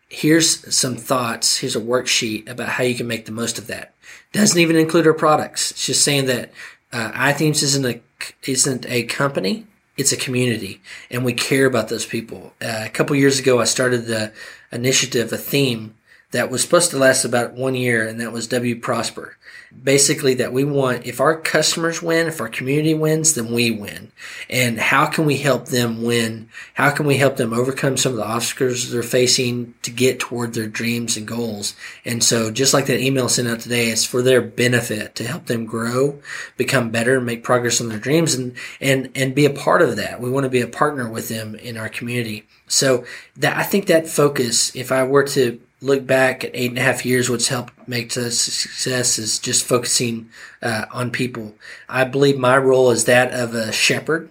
Here's 0.09 0.75
some 0.75 0.97
thoughts. 0.97 1.59
Here's 1.59 1.77
a 1.77 1.81
worksheet 1.81 2.49
about 2.49 2.71
how 2.71 2.85
you 2.85 2.95
can 2.95 3.09
make 3.09 3.27
the 3.27 3.33
most 3.33 3.59
of 3.59 3.67
that. 3.67 3.95
Doesn't 4.33 4.61
even 4.61 4.77
include 4.77 5.07
our 5.07 5.15
products. 5.15 5.73
It's 5.73 5.87
just 5.87 6.05
saying 6.05 6.27
that 6.27 6.53
uh, 6.93 7.11
iThemes 7.13 7.63
isn't 7.63 7.85
a 7.85 8.01
isn't 8.47 8.87
a 8.87 9.03
company. 9.05 9.67
It's 9.97 10.13
a 10.13 10.17
community, 10.17 10.83
and 11.11 11.25
we 11.25 11.33
care 11.33 11.65
about 11.65 11.89
those 11.89 12.05
people. 12.05 12.53
Uh, 12.61 12.83
a 12.85 12.91
couple 12.91 13.17
years 13.17 13.39
ago, 13.39 13.61
I 13.61 13.65
started 13.65 14.05
the 14.05 14.33
initiative, 14.71 15.33
a 15.33 15.39
theme 15.39 15.95
that 16.33 16.51
was 16.51 16.63
supposed 16.63 16.91
to 16.91 16.99
last 16.99 17.25
about 17.25 17.55
one 17.55 17.75
year, 17.75 18.07
and 18.07 18.21
that 18.21 18.33
was 18.33 18.47
W 18.49 18.79
Prosper 18.79 19.37
basically 19.83 20.35
that 20.35 20.53
we 20.53 20.65
want 20.65 21.07
if 21.07 21.21
our 21.21 21.41
customers 21.41 22.03
win 22.03 22.27
if 22.27 22.41
our 22.41 22.49
community 22.49 22.95
wins 22.95 23.35
then 23.35 23.53
we 23.53 23.71
win. 23.71 24.11
And 24.49 24.79
how 24.79 25.07
can 25.07 25.25
we 25.25 25.39
help 25.39 25.67
them 25.67 26.03
win? 26.03 26.49
How 26.75 26.91
can 26.91 27.07
we 27.07 27.17
help 27.17 27.37
them 27.37 27.53
overcome 27.53 27.97
some 27.97 28.13
of 28.13 28.19
the 28.19 28.27
obstacles 28.27 28.91
they're 28.91 29.03
facing 29.03 29.75
to 29.83 29.91
get 29.91 30.21
toward 30.21 30.55
their 30.55 30.67
dreams 30.67 31.17
and 31.17 31.27
goals? 31.27 31.75
And 32.05 32.23
so 32.23 32.51
just 32.51 32.75
like 32.75 32.87
that 32.87 33.01
email 33.01 33.29
sent 33.29 33.49
out 33.49 33.61
today 33.61 33.91
it's 33.91 34.05
for 34.05 34.23
their 34.23 34.43
benefit 34.43 35.15
to 35.17 35.25
help 35.25 35.47
them 35.47 35.67
grow 35.67 36.21
become 36.57 36.91
better 36.91 37.17
and 37.17 37.27
make 37.27 37.45
progress 37.45 37.81
on 37.81 37.89
their 37.89 37.99
dreams 37.99 38.35
and 38.35 38.55
and 38.81 39.11
and 39.15 39.35
be 39.35 39.45
a 39.45 39.51
part 39.51 39.83
of 39.83 39.97
that. 39.97 40.21
We 40.21 40.31
want 40.31 40.45
to 40.45 40.51
be 40.51 40.61
a 40.61 40.69
partner 40.69 41.09
with 41.09 41.29
them 41.29 41.55
in 41.55 41.77
our 41.77 41.89
community. 41.89 42.47
So 42.69 43.05
that 43.37 43.57
i 43.57 43.63
think 43.63 43.87
that 43.87 44.09
focus 44.09 44.75
if 44.75 44.91
i 44.91 45.03
were 45.03 45.25
to 45.25 45.61
look 45.81 46.07
back 46.07 46.45
at 46.45 46.51
eight 46.55 46.71
and 46.71 46.79
a 46.79 46.83
half 46.83 47.05
years, 47.05 47.29
what's 47.29 47.49
helped 47.49 47.73
make 47.87 48.13
success 48.13 49.19
is 49.19 49.39
just 49.39 49.65
focusing 49.65 50.29
uh, 50.63 50.87
on 50.93 51.11
people. 51.11 51.55
I 51.89 52.05
believe 52.05 52.39
my 52.39 52.57
role 52.57 52.91
is 52.91 53.05
that 53.05 53.33
of 53.33 53.55
a 53.55 53.73
shepherd. 53.73 54.31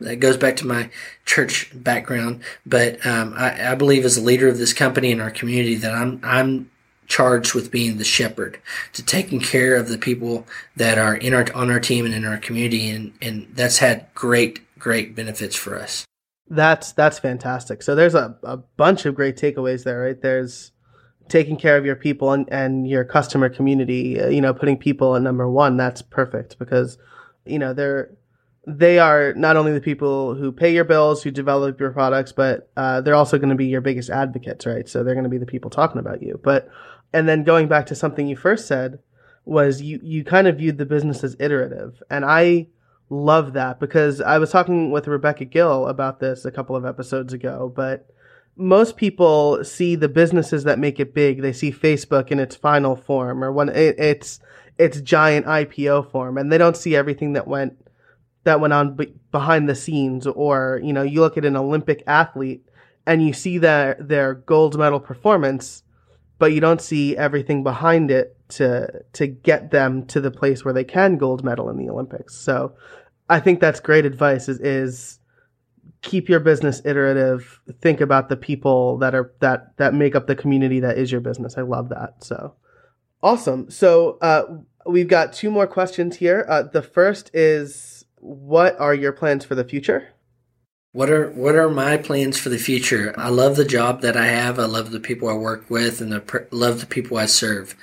That 0.00 0.16
goes 0.16 0.36
back 0.36 0.56
to 0.56 0.66
my 0.66 0.90
church 1.24 1.70
background, 1.72 2.42
but 2.66 3.04
um, 3.06 3.34
I, 3.36 3.70
I 3.70 3.74
believe 3.76 4.04
as 4.04 4.16
a 4.16 4.22
leader 4.22 4.48
of 4.48 4.58
this 4.58 4.72
company 4.72 5.12
and 5.12 5.22
our 5.22 5.30
community 5.30 5.76
that 5.76 5.92
I'm 5.92 6.20
I'm 6.24 6.70
charged 7.06 7.54
with 7.54 7.70
being 7.70 7.98
the 7.98 8.04
shepherd, 8.04 8.58
to 8.94 9.04
taking 9.04 9.38
care 9.38 9.76
of 9.76 9.88
the 9.88 9.98
people 9.98 10.44
that 10.74 10.98
are 10.98 11.14
in 11.14 11.34
our 11.34 11.46
on 11.54 11.70
our 11.70 11.78
team 11.78 12.04
and 12.04 12.14
in 12.14 12.24
our 12.24 12.38
community, 12.38 12.90
and 12.90 13.12
and 13.22 13.46
that's 13.54 13.78
had 13.78 14.06
great 14.14 14.58
great 14.76 15.14
benefits 15.14 15.54
for 15.54 15.78
us. 15.78 16.04
That's 16.54 16.92
that's 16.92 17.18
fantastic. 17.18 17.82
So 17.82 17.94
there's 17.94 18.14
a, 18.14 18.36
a 18.42 18.58
bunch 18.58 19.06
of 19.06 19.14
great 19.14 19.36
takeaways 19.36 19.84
there, 19.84 20.00
right? 20.02 20.20
There's 20.20 20.72
taking 21.28 21.56
care 21.56 21.78
of 21.78 21.86
your 21.86 21.96
people 21.96 22.32
and, 22.32 22.46
and 22.52 22.86
your 22.86 23.04
customer 23.04 23.48
community, 23.48 24.20
uh, 24.20 24.28
you 24.28 24.40
know, 24.40 24.52
putting 24.52 24.76
people 24.76 25.16
at 25.16 25.22
number 25.22 25.48
one. 25.48 25.76
That's 25.76 26.02
perfect 26.02 26.58
because, 26.58 26.98
you 27.46 27.58
know, 27.58 27.72
they're, 27.72 28.10
they 28.66 28.98
are 28.98 29.32
not 29.34 29.56
only 29.56 29.72
the 29.72 29.80
people 29.80 30.34
who 30.34 30.52
pay 30.52 30.74
your 30.74 30.84
bills, 30.84 31.22
who 31.22 31.30
develop 31.30 31.80
your 31.80 31.90
products, 31.90 32.32
but 32.32 32.70
uh, 32.76 33.00
they're 33.00 33.14
also 33.14 33.38
going 33.38 33.48
to 33.48 33.54
be 33.54 33.66
your 33.66 33.80
biggest 33.80 34.10
advocates, 34.10 34.66
right? 34.66 34.88
So 34.88 35.02
they're 35.02 35.14
going 35.14 35.24
to 35.24 35.30
be 35.30 35.38
the 35.38 35.46
people 35.46 35.70
talking 35.70 36.00
about 36.00 36.22
you. 36.22 36.38
But, 36.42 36.68
and 37.14 37.26
then 37.28 37.44
going 37.44 37.66
back 37.66 37.86
to 37.86 37.94
something 37.94 38.26
you 38.26 38.36
first 38.36 38.66
said, 38.66 38.98
was 39.44 39.82
you 39.82 39.98
you 40.02 40.24
kind 40.24 40.46
of 40.46 40.58
viewed 40.58 40.78
the 40.78 40.86
business 40.86 41.24
as 41.24 41.36
iterative, 41.40 42.00
and 42.08 42.24
I 42.24 42.68
love 43.12 43.52
that 43.52 43.78
because 43.78 44.20
I 44.20 44.38
was 44.38 44.50
talking 44.50 44.90
with 44.90 45.06
Rebecca 45.06 45.44
Gill 45.44 45.86
about 45.86 46.18
this 46.18 46.44
a 46.44 46.50
couple 46.50 46.74
of 46.74 46.86
episodes 46.86 47.32
ago, 47.32 47.70
but 47.74 48.08
most 48.56 48.96
people 48.96 49.62
see 49.64 49.94
the 49.94 50.08
businesses 50.08 50.64
that 50.64 50.78
make 50.78 50.98
it 50.98 51.14
big. 51.14 51.42
They 51.42 51.52
see 51.52 51.70
Facebook 51.70 52.30
in 52.30 52.38
its 52.38 52.56
final 52.56 52.96
form 52.96 53.44
or 53.44 53.52
when 53.52 53.68
it, 53.68 53.98
it's 53.98 54.40
its 54.78 55.00
giant 55.00 55.46
IPO 55.46 56.10
form, 56.10 56.38
and 56.38 56.50
they 56.50 56.58
don't 56.58 56.76
see 56.76 56.96
everything 56.96 57.34
that 57.34 57.46
went 57.46 57.74
that 58.44 58.60
went 58.60 58.72
on 58.72 58.96
be- 58.96 59.14
behind 59.30 59.68
the 59.68 59.74
scenes. 59.74 60.26
Or 60.26 60.80
you 60.82 60.92
know, 60.92 61.02
you 61.02 61.20
look 61.20 61.36
at 61.36 61.44
an 61.44 61.56
Olympic 61.56 62.02
athlete 62.06 62.66
and 63.06 63.22
you 63.22 63.32
see 63.32 63.58
their 63.58 63.96
their 64.00 64.34
gold 64.34 64.78
medal 64.78 65.00
performance, 65.00 65.82
but 66.38 66.52
you 66.52 66.60
don't 66.60 66.80
see 66.80 67.16
everything 67.16 67.62
behind 67.62 68.10
it 68.10 68.36
to 68.50 69.02
to 69.14 69.26
get 69.26 69.70
them 69.70 70.06
to 70.06 70.20
the 70.20 70.30
place 70.30 70.64
where 70.64 70.74
they 70.74 70.84
can 70.84 71.16
gold 71.16 71.44
medal 71.44 71.68
in 71.68 71.76
the 71.76 71.90
Olympics. 71.90 72.34
So 72.34 72.74
I 73.32 73.40
think 73.40 73.60
that's 73.60 73.80
great 73.80 74.04
advice 74.04 74.46
is, 74.46 74.60
is 74.60 75.18
keep 76.02 76.28
your 76.28 76.38
business 76.38 76.82
iterative, 76.84 77.60
think 77.80 78.02
about 78.02 78.28
the 78.28 78.36
people 78.36 78.98
that 78.98 79.14
are 79.14 79.32
that 79.40 79.74
that 79.78 79.94
make 79.94 80.14
up 80.14 80.26
the 80.26 80.36
community 80.36 80.80
that 80.80 80.98
is 80.98 81.10
your 81.10 81.22
business. 81.22 81.56
I 81.56 81.62
love 81.62 81.88
that. 81.88 82.22
So 82.22 82.54
awesome. 83.22 83.70
So 83.70 84.18
uh, 84.20 84.42
we've 84.84 85.08
got 85.08 85.32
two 85.32 85.50
more 85.50 85.66
questions 85.66 86.16
here. 86.16 86.44
Uh, 86.46 86.64
the 86.64 86.82
first 86.82 87.30
is 87.32 88.04
what 88.16 88.78
are 88.78 88.92
your 88.92 89.12
plans 89.12 89.46
for 89.46 89.54
the 89.54 89.64
future? 89.64 90.08
What 90.92 91.08
are 91.08 91.30
what 91.30 91.54
are 91.54 91.70
my 91.70 91.96
plans 91.96 92.38
for 92.38 92.50
the 92.50 92.58
future? 92.58 93.14
I 93.16 93.30
love 93.30 93.56
the 93.56 93.64
job 93.64 94.02
that 94.02 94.14
I 94.14 94.26
have. 94.26 94.58
I 94.58 94.66
love 94.66 94.90
the 94.90 95.00
people 95.00 95.30
I 95.30 95.34
work 95.34 95.70
with, 95.70 96.02
and 96.02 96.14
I 96.14 96.20
love 96.50 96.80
the 96.80 96.86
people 96.86 97.16
I 97.16 97.24
serve. 97.24 97.74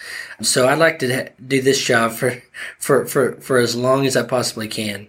So 0.44 0.68
I'd 0.68 0.78
like 0.78 1.00
to 1.00 1.32
do 1.48 1.60
this 1.60 1.84
job 1.84 2.12
for, 2.12 2.44
for 2.78 3.08
for 3.08 3.42
for 3.42 3.58
as 3.58 3.76
long 3.76 4.06
as 4.06 4.16
I 4.16 4.22
possibly 4.22 4.68
can. 4.68 5.08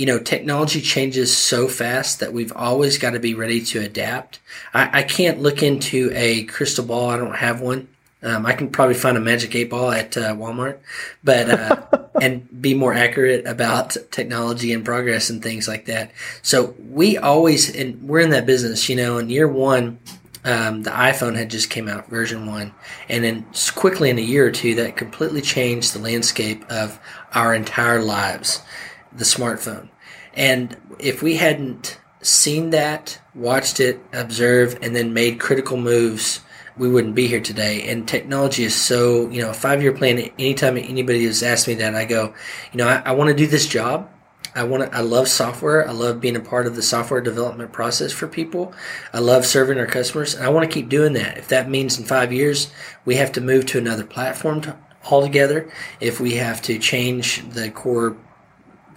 You 0.00 0.06
know, 0.06 0.18
technology 0.18 0.80
changes 0.80 1.36
so 1.36 1.68
fast 1.68 2.20
that 2.20 2.32
we've 2.32 2.54
always 2.56 2.96
got 2.96 3.10
to 3.10 3.20
be 3.20 3.34
ready 3.34 3.60
to 3.66 3.80
adapt. 3.82 4.38
I, 4.72 5.00
I 5.00 5.02
can't 5.02 5.42
look 5.42 5.62
into 5.62 6.10
a 6.14 6.44
crystal 6.44 6.86
ball. 6.86 7.10
I 7.10 7.18
don't 7.18 7.36
have 7.36 7.60
one. 7.60 7.86
Um, 8.22 8.46
I 8.46 8.54
can 8.54 8.70
probably 8.70 8.94
find 8.94 9.18
a 9.18 9.20
magic 9.20 9.54
eight 9.54 9.68
ball 9.68 9.90
at 9.90 10.16
uh, 10.16 10.34
Walmart, 10.34 10.78
but 11.22 11.50
uh, 11.50 12.08
and 12.22 12.62
be 12.62 12.72
more 12.72 12.94
accurate 12.94 13.46
about 13.46 13.94
technology 14.10 14.72
and 14.72 14.86
progress 14.86 15.28
and 15.28 15.42
things 15.42 15.68
like 15.68 15.84
that. 15.84 16.12
So 16.40 16.74
we 16.88 17.18
always 17.18 17.76
and 17.76 18.02
we're 18.02 18.20
in 18.20 18.30
that 18.30 18.46
business. 18.46 18.88
You 18.88 18.96
know, 18.96 19.18
in 19.18 19.28
year 19.28 19.48
one, 19.48 19.98
um, 20.46 20.82
the 20.82 20.90
iPhone 20.92 21.36
had 21.36 21.50
just 21.50 21.68
came 21.68 21.88
out, 21.88 22.08
version 22.08 22.46
one, 22.46 22.72
and 23.10 23.22
then 23.22 23.44
quickly 23.74 24.08
in 24.08 24.18
a 24.18 24.22
year 24.22 24.46
or 24.46 24.50
two, 24.50 24.76
that 24.76 24.96
completely 24.96 25.42
changed 25.42 25.92
the 25.92 25.98
landscape 25.98 26.64
of 26.70 26.98
our 27.34 27.54
entire 27.54 28.00
lives. 28.00 28.62
The 29.12 29.24
smartphone, 29.24 29.88
and 30.34 30.76
if 30.98 31.22
we 31.22 31.36
hadn't 31.36 31.98
seen 32.22 32.70
that, 32.70 33.20
watched 33.34 33.80
it, 33.80 34.00
observed, 34.12 34.78
and 34.82 34.94
then 34.94 35.12
made 35.12 35.40
critical 35.40 35.76
moves 35.76 36.40
we 36.80 36.88
wouldn't 36.88 37.14
be 37.14 37.26
here 37.26 37.40
today. 37.40 37.88
And 37.88 38.08
technology 38.08 38.64
is 38.64 38.74
so, 38.74 39.28
you 39.28 39.42
know, 39.42 39.50
a 39.50 39.54
five 39.54 39.82
year 39.82 39.92
plan. 39.92 40.18
Anytime 40.38 40.78
anybody 40.78 41.24
has 41.26 41.42
asked 41.42 41.68
me 41.68 41.74
that, 41.74 41.94
I 41.94 42.06
go, 42.06 42.34
you 42.72 42.78
know, 42.78 42.88
I, 42.88 43.02
I 43.04 43.12
want 43.12 43.28
to 43.28 43.34
do 43.34 43.46
this 43.46 43.66
job. 43.66 44.10
I 44.54 44.64
want 44.64 44.90
to, 44.90 44.96
I 44.96 45.00
love 45.00 45.28
software. 45.28 45.86
I 45.86 45.92
love 45.92 46.20
being 46.20 46.36
a 46.36 46.40
part 46.40 46.66
of 46.66 46.74
the 46.74 46.82
software 46.82 47.20
development 47.20 47.70
process 47.72 48.12
for 48.12 48.26
people. 48.26 48.72
I 49.12 49.20
love 49.20 49.46
serving 49.46 49.78
our 49.78 49.86
customers 49.86 50.34
and 50.34 50.44
I 50.44 50.48
want 50.48 50.68
to 50.68 50.74
keep 50.74 50.88
doing 50.88 51.12
that. 51.12 51.36
If 51.38 51.48
that 51.48 51.68
means 51.68 51.98
in 51.98 52.04
five 52.04 52.32
years 52.32 52.72
we 53.04 53.16
have 53.16 53.30
to 53.32 53.40
move 53.40 53.66
to 53.66 53.78
another 53.78 54.04
platform 54.04 54.62
to, 54.62 54.76
altogether, 55.10 55.70
if 56.00 56.18
we 56.18 56.36
have 56.36 56.62
to 56.62 56.78
change 56.78 57.48
the 57.50 57.70
core 57.70 58.16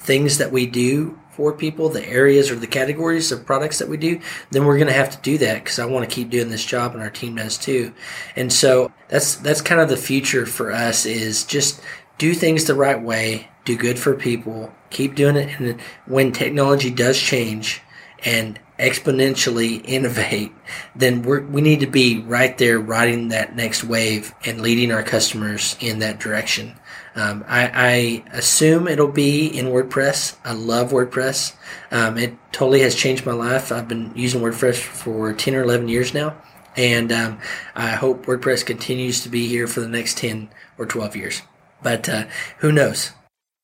things 0.04 0.38
that 0.38 0.52
we 0.52 0.66
do 0.66 1.18
for 1.32 1.52
people, 1.52 1.89
the 1.89 2.08
areas 2.08 2.52
or 2.52 2.56
the 2.56 2.68
categories 2.68 3.32
of 3.32 3.46
products 3.46 3.80
that 3.80 3.89
we 3.89 3.98
do, 3.98 4.20
then 4.52 4.66
we're 4.66 4.78
going 4.78 4.88
to 4.88 4.94
have 4.94 5.10
to 5.10 5.22
do 5.22 5.38
that 5.39 5.63
because 5.63 5.80
I 5.80 5.86
want 5.86 6.08
to 6.08 6.16
keep 6.16 6.30
doing 6.30 6.50
this 6.50 6.63
job 6.63 6.94
and 6.94 7.02
our 7.02 7.10
team 7.10 7.36
does 7.36 7.58
too. 7.58 7.94
And 8.36 8.54
so 8.54 8.92
that's 9.08 9.36
that's 9.38 9.62
kind 9.62 9.82
of 9.82 9.89
the 9.89 9.98
future 9.98 10.46
for 10.46 10.72
us 10.72 11.06
is 11.06 11.44
just 11.44 11.82
do 12.20 12.34
things 12.34 12.66
the 12.66 12.76
right 12.76 13.02
way, 13.02 13.50
do 13.66 13.76
good 13.76 13.98
for 13.98 14.13
people, 14.13 14.72
keep 14.92 15.16
doing 15.16 15.36
it, 15.36 15.60
and 15.60 15.82
when 16.06 16.32
technology 16.32 16.92
does 16.92 17.20
change 17.20 17.82
and 18.24 18.60
exponentially 18.80 19.82
innovate, 19.86 20.52
then 20.96 21.22
we 21.24 21.39
we 21.39 21.62
need 21.62 21.80
to 21.80 21.88
be 21.88 22.20
right 22.22 22.58
there 22.58 22.80
riding 22.80 23.30
that 23.30 23.56
next 23.56 23.84
wave 23.84 24.34
and 24.46 24.62
leading 24.62 24.92
our 24.92 25.04
customers 25.04 25.76
in 25.80 26.00
that 26.00 26.20
direction. 26.20 26.76
Um, 27.15 27.45
I, 27.47 27.71
I, 27.73 28.36
assume 28.36 28.88
it'll 28.88 29.08
be 29.08 29.47
in 29.47 29.67
WordPress. 29.67 30.36
I 30.43 30.54
love 30.54 30.91
WordPress. 30.91 31.56
Um, 31.91 32.17
it 32.17 32.36
totally 32.52 32.82
has 32.82 32.95
changed 32.95 33.26
my 33.26 33.34
life. 33.34 33.71
I've 33.71 33.88
been 33.88 34.12
using 34.15 34.41
WordPress 34.41 34.82
for 34.82 35.32
10 35.32 35.54
or 35.54 35.62
11 35.62 35.89
years 35.89 36.13
now. 36.13 36.36
And 36.76 37.12
um, 37.12 37.39
I 37.76 37.89
hope 37.89 38.26
WordPress 38.26 38.65
continues 38.65 39.21
to 39.21 39.30
be 39.30 39.47
here 39.47 39.67
for 39.67 39.80
the 39.80 39.88
next 39.88 40.17
10 40.17 40.49
or 40.78 40.88
12 40.88 41.15
years. 41.15 41.41
But 41.84 42.10
uh, 42.10 42.26
who 42.60 42.71
knows? 42.71 43.12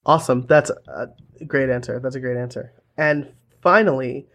Awesome. 0.06 0.46
That's 0.48 0.70
a 0.88 1.08
great 1.46 1.70
answer. 1.70 2.00
That's 2.00 2.16
a 2.16 2.20
great 2.20 2.38
answer. 2.38 2.74
And 2.98 3.32
finally, 3.62 4.28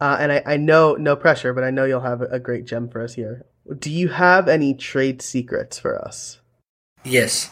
uh, 0.00 0.16
and 0.18 0.32
I, 0.32 0.42
I 0.46 0.56
know 0.56 0.94
no 0.94 1.14
pressure, 1.14 1.52
but 1.52 1.64
I 1.64 1.70
know 1.70 1.84
you'll 1.84 2.00
have 2.00 2.22
a 2.22 2.40
great 2.40 2.64
gem 2.64 2.88
for 2.88 3.02
us 3.02 3.14
here. 3.14 3.44
Do 3.78 3.90
you 3.90 4.08
have 4.08 4.48
any 4.48 4.74
trade 4.74 5.22
secrets 5.22 5.78
for 5.78 6.00
us? 6.02 6.40
Yes. 7.04 7.50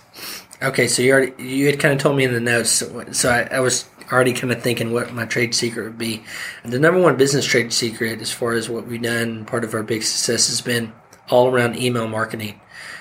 Okay, 0.63 0.89
so 0.89 1.01
you 1.01 1.13
already 1.13 1.43
you 1.43 1.67
had 1.67 1.81
kind 1.81 1.95
of 1.95 2.01
told 2.01 2.19
me 2.19 2.25
in 2.25 2.35
the 2.35 2.41
notes, 2.41 2.71
so, 3.13 3.31
I, 3.31 3.49
I, 3.51 3.61
was 3.61 3.89
already 4.13 4.35
kind 4.35 4.53
of 4.53 4.63
thinking 4.63 4.93
what 4.93 5.11
my 5.11 5.25
trade 5.25 5.55
secret 5.55 5.85
would 5.85 5.97
be. 5.97 6.23
The 6.67 6.79
number 6.79 7.01
one 7.01 7.17
business 7.17 7.47
trade 7.47 7.73
secret, 7.73 8.21
as 8.21 8.31
far 8.31 8.53
as 8.53 8.69
what 8.69 8.87
we've 8.87 9.01
done, 9.01 9.47
part 9.47 9.65
of 9.65 9.73
our 9.73 9.83
big 9.83 10.03
success 10.03 10.49
has 10.49 10.61
been 10.61 10.93
all 11.31 11.49
around 11.49 11.79
email 11.79 12.07
marketing. 12.09 12.61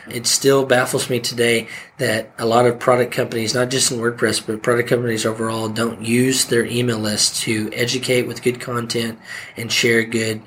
It 0.10 0.26
still 0.26 0.65
baffles 0.65 1.10
me 1.10 1.19
today 1.19 1.67
that 1.98 2.32
a 2.39 2.45
lot 2.45 2.65
of 2.65 2.80
product 2.80 3.12
companies, 3.12 3.54
not 3.54 3.69
just 3.69 3.91
in 3.91 4.00
WordPress, 4.00 4.48
but 4.48 4.63
product 4.63 4.88
companies 4.88 5.26
overall, 5.26 5.67
don't 5.67 6.02
use 6.02 6.45
their 6.45 6.65
email 6.65 6.98
list 6.98 7.41
to 7.41 7.69
educate 7.74 8.24
with 8.24 8.41
good 8.41 8.62
content 8.62 9.19
and 9.58 9.69
share 9.69 10.04
good 10.06 10.41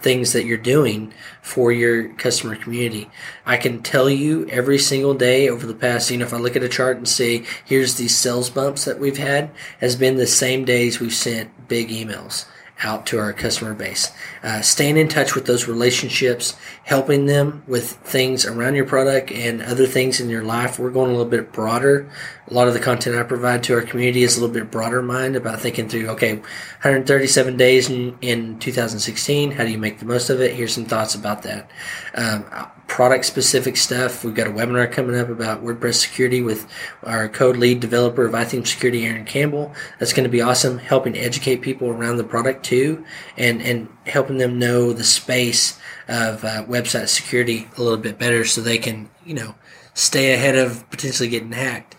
things 0.00 0.32
that 0.32 0.44
you're 0.44 0.56
doing 0.56 1.12
for 1.42 1.72
your 1.72 2.12
customer 2.14 2.56
community. 2.56 3.10
I 3.44 3.56
can 3.56 3.82
tell 3.82 4.08
you 4.08 4.46
every 4.48 4.78
single 4.78 5.14
day 5.14 5.48
over 5.48 5.66
the 5.66 5.74
past, 5.74 6.10
you 6.10 6.18
know, 6.18 6.26
if 6.26 6.34
I 6.34 6.38
look 6.38 6.56
at 6.56 6.62
a 6.62 6.68
chart 6.68 6.96
and 6.96 7.08
say, 7.08 7.44
here's 7.64 7.96
these 7.96 8.16
sales 8.16 8.50
bumps 8.50 8.84
that 8.84 8.98
we've 8.98 9.18
had, 9.18 9.50
has 9.80 9.96
been 9.96 10.16
the 10.16 10.26
same 10.26 10.64
days 10.64 11.00
we've 11.00 11.14
sent 11.14 11.68
big 11.68 11.88
emails 11.88 12.46
out 12.82 13.06
to 13.06 13.18
our 13.18 13.32
customer 13.32 13.74
base. 13.74 14.12
Uh, 14.42 14.60
staying 14.60 14.96
in 14.96 15.08
touch 15.08 15.34
with 15.34 15.46
those 15.46 15.66
relationships, 15.66 16.56
helping 16.84 17.26
them 17.26 17.62
with 17.66 17.92
things 17.92 18.46
around 18.46 18.74
your 18.74 18.84
product 18.84 19.30
and 19.32 19.62
other 19.62 19.86
things 19.86 20.20
in 20.20 20.28
your 20.28 20.44
life. 20.44 20.78
We're 20.78 20.90
going 20.90 21.10
a 21.10 21.16
little 21.16 21.30
bit 21.30 21.52
broader. 21.52 22.08
A 22.46 22.54
lot 22.54 22.68
of 22.68 22.74
the 22.74 22.80
content 22.80 23.16
I 23.16 23.24
provide 23.24 23.62
to 23.64 23.74
our 23.74 23.82
community 23.82 24.22
is 24.22 24.36
a 24.36 24.40
little 24.40 24.54
bit 24.54 24.70
broader 24.70 25.02
mind 25.02 25.36
about 25.36 25.60
thinking 25.60 25.88
through, 25.88 26.08
okay, 26.10 26.36
137 26.36 27.56
days 27.56 27.90
in, 27.90 28.16
in 28.20 28.58
2016. 28.58 29.50
How 29.52 29.64
do 29.64 29.70
you 29.70 29.78
make 29.78 29.98
the 29.98 30.06
most 30.06 30.30
of 30.30 30.40
it? 30.40 30.54
Here's 30.54 30.74
some 30.74 30.86
thoughts 30.86 31.14
about 31.14 31.42
that. 31.42 31.70
Um, 32.14 32.44
product 32.88 33.26
specific 33.26 33.76
stuff. 33.76 34.24
We've 34.24 34.34
got 34.34 34.48
a 34.48 34.50
webinar 34.50 34.90
coming 34.90 35.14
up 35.14 35.28
about 35.28 35.62
WordPress 35.62 35.94
security 35.94 36.40
with 36.40 36.66
our 37.04 37.28
code 37.28 37.56
lead 37.56 37.80
developer 37.80 38.24
of 38.24 38.32
iThemes 38.32 38.66
Security, 38.66 39.06
Aaron 39.06 39.24
Campbell. 39.24 39.72
That's 39.98 40.12
going 40.12 40.24
to 40.24 40.30
be 40.30 40.40
awesome, 40.40 40.78
helping 40.78 41.16
educate 41.16 41.60
people 41.60 41.88
around 41.88 42.16
the 42.16 42.24
product 42.24 42.64
too, 42.68 43.04
and 43.36 43.60
and 43.62 43.88
helping 44.06 44.38
them 44.38 44.58
know 44.58 44.92
the 44.92 45.04
space 45.04 45.78
of 46.08 46.44
uh, 46.44 46.64
website 46.64 47.08
security 47.08 47.68
a 47.76 47.82
little 47.82 47.98
bit 47.98 48.18
better, 48.18 48.44
so 48.44 48.60
they 48.60 48.78
can 48.78 49.08
you 49.24 49.34
know 49.34 49.54
stay 49.94 50.32
ahead 50.32 50.56
of 50.56 50.88
potentially 50.90 51.28
getting 51.28 51.52
hacked. 51.52 51.96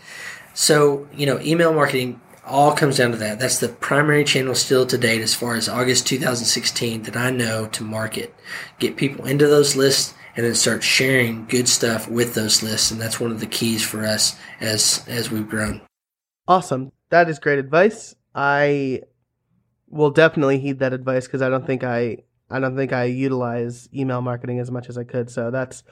So 0.54 1.08
you 1.14 1.26
know, 1.26 1.40
email 1.42 1.74
marketing 1.74 2.22
all 2.46 2.74
comes 2.74 2.98
down 2.98 3.12
to 3.12 3.18
that. 3.18 3.40
That's 3.40 3.60
the 3.60 3.70
primary 3.70 4.24
channel 4.24 4.56
still 4.56 4.86
to 4.88 4.98
date 4.98 5.22
as 5.22 5.36
far 5.36 5.56
as 5.56 5.70
August 5.70 6.08
2016 6.08 7.04
that 7.04 7.16
I 7.16 7.30
know 7.30 7.68
to 7.68 7.84
market. 7.84 8.34
Get 8.80 8.98
people 8.98 9.26
into 9.26 9.48
those 9.48 9.76
lists 9.76 10.16
and 10.40 10.46
then 10.46 10.56
start 10.56 10.82
sharing 10.84 11.46
good 11.48 11.68
stuff 11.68 12.08
with 12.08 12.34
those 12.34 12.64
lists 12.64 12.92
and 12.92 13.02
that's 13.02 13.20
one 13.20 13.30
of 13.30 13.42
the 13.42 13.46
keys 13.46 13.84
for 13.84 14.06
us 14.06 14.38
as 14.62 15.04
as 15.08 15.30
we've 15.30 15.50
grown 15.50 15.82
awesome 16.48 16.94
that 17.10 17.30
is 17.30 17.40
great 17.40 17.60
advice 17.60 18.16
i 18.34 19.02
will 19.90 20.12
definitely 20.12 20.60
heed 20.60 20.80
that 20.80 20.94
advice 20.94 21.26
because 21.26 21.42
i 21.42 21.50
don't 21.50 21.66
think 21.66 21.84
i 21.84 22.18
i 22.50 22.60
don't 22.60 22.76
think 22.76 22.94
i 22.94 23.04
utilize 23.04 23.90
email 23.94 24.22
marketing 24.22 24.60
as 24.60 24.72
much 24.72 24.90
as 24.90 24.98
i 24.98 25.04
could. 25.04 25.30
So 25.30 25.52
that's 25.52 25.84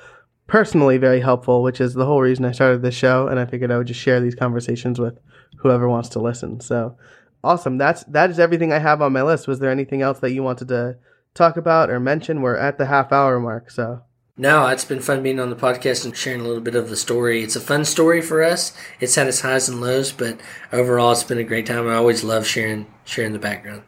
personally 0.47 0.97
very 0.97 1.19
helpful 1.19 1.61
which 1.61 1.81
is 1.81 1.93
the 1.93 2.05
whole 2.05 2.21
reason 2.21 2.45
i 2.45 2.53
started 2.53 2.81
this 2.81 2.95
show 2.95 3.27
and 3.27 3.37
i 3.37 3.45
figured 3.45 3.69
i 3.69 3.77
would 3.77 3.87
just 3.87 3.99
share 3.99 4.21
these 4.21 4.33
conversations 4.33 4.97
with 4.97 5.19
whoever 5.57 5.89
wants 5.89 6.09
to 6.09 6.19
listen. 6.19 6.59
So 6.59 6.95
awesome. 7.43 7.77
That's 7.77 8.03
that 8.05 8.29
is 8.29 8.39
everything 8.39 8.71
i 8.71 8.79
have 8.79 9.01
on 9.01 9.13
my 9.13 9.23
list. 9.23 9.47
Was 9.47 9.59
there 9.59 9.71
anything 9.71 10.01
else 10.01 10.19
that 10.19 10.31
you 10.31 10.43
wanted 10.43 10.67
to 10.69 10.97
talk 11.33 11.57
about 11.57 11.89
or 11.89 11.99
mention? 11.99 12.41
We're 12.41 12.55
at 12.55 12.77
the 12.77 12.85
half 12.85 13.11
hour 13.11 13.39
mark 13.39 13.71
so 13.71 14.01
No, 14.39 14.67
it's 14.67 14.85
been 14.85 14.99
fun 14.99 15.23
being 15.23 15.39
on 15.39 15.49
the 15.49 15.55
podcast 15.55 16.05
and 16.05 16.15
sharing 16.15 16.41
a 16.41 16.43
little 16.43 16.61
bit 16.61 16.75
of 16.75 16.89
the 16.89 16.95
story. 16.95 17.41
It's 17.41 17.55
a 17.55 17.59
fun 17.59 17.83
story 17.85 18.21
for 18.21 18.43
us. 18.43 18.71
It's 18.99 19.15
had 19.15 19.25
its 19.25 19.41
highs 19.41 19.67
and 19.67 19.81
lows, 19.81 20.11
but 20.11 20.39
overall, 20.71 21.11
it's 21.11 21.23
been 21.23 21.39
a 21.39 21.43
great 21.43 21.65
time. 21.65 21.87
I 21.87 21.95
always 21.95 22.23
love 22.23 22.45
sharing 22.45 22.85
sharing 23.03 23.33
the 23.33 23.39
background. 23.39 23.81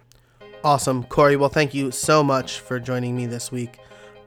Awesome. 0.64 1.04
Corey, 1.04 1.36
well, 1.36 1.50
thank 1.50 1.76
you 1.76 1.92
so 1.92 2.24
much 2.24 2.62
for 2.62 2.80
joining 2.80 3.16
me 3.16 3.28
this 3.28 3.52
week. 3.52 3.78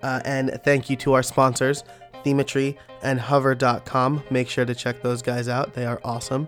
Uh, 0.00 0.20
and 0.24 0.61
thank 0.64 0.88
you 0.88 0.94
to 0.96 1.12
our 1.14 1.24
sponsors, 1.24 1.82
Themetry 2.24 2.76
and 3.02 3.18
Hover.com. 3.18 4.22
Make 4.30 4.48
sure 4.48 4.64
to 4.64 4.76
check 4.76 5.02
those 5.02 5.22
guys 5.22 5.48
out, 5.48 5.74
they 5.74 5.87
are 5.87 6.00
awesome. 6.04 6.46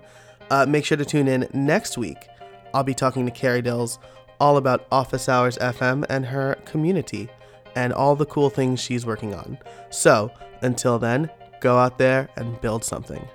Uh, 0.51 0.67
make 0.67 0.85
sure 0.85 0.97
to 0.97 1.05
tune 1.05 1.27
in 1.27 1.49
next 1.53 1.99
week. 1.99 2.29
I'll 2.73 2.85
be 2.85 2.95
talking 2.95 3.27
to 3.27 3.33
Carrie 3.33 3.63
Dills 3.63 3.99
all 4.39 4.57
about 4.57 4.87
Office 4.93 5.29
Hours 5.29 5.59
FM 5.59 6.05
and 6.09 6.27
her 6.27 6.55
community 6.65 7.29
and 7.75 7.93
all 7.93 8.17
the 8.17 8.27
cool 8.27 8.51
things 8.51 8.81
she's 8.81 9.07
working 9.07 9.35
on. 9.35 9.59
So, 9.91 10.31
until 10.63 10.99
then, 10.99 11.31
go 11.61 11.79
out 11.79 11.99
there 11.99 12.29
and 12.37 12.61
build 12.61 12.85
something. 12.85 13.27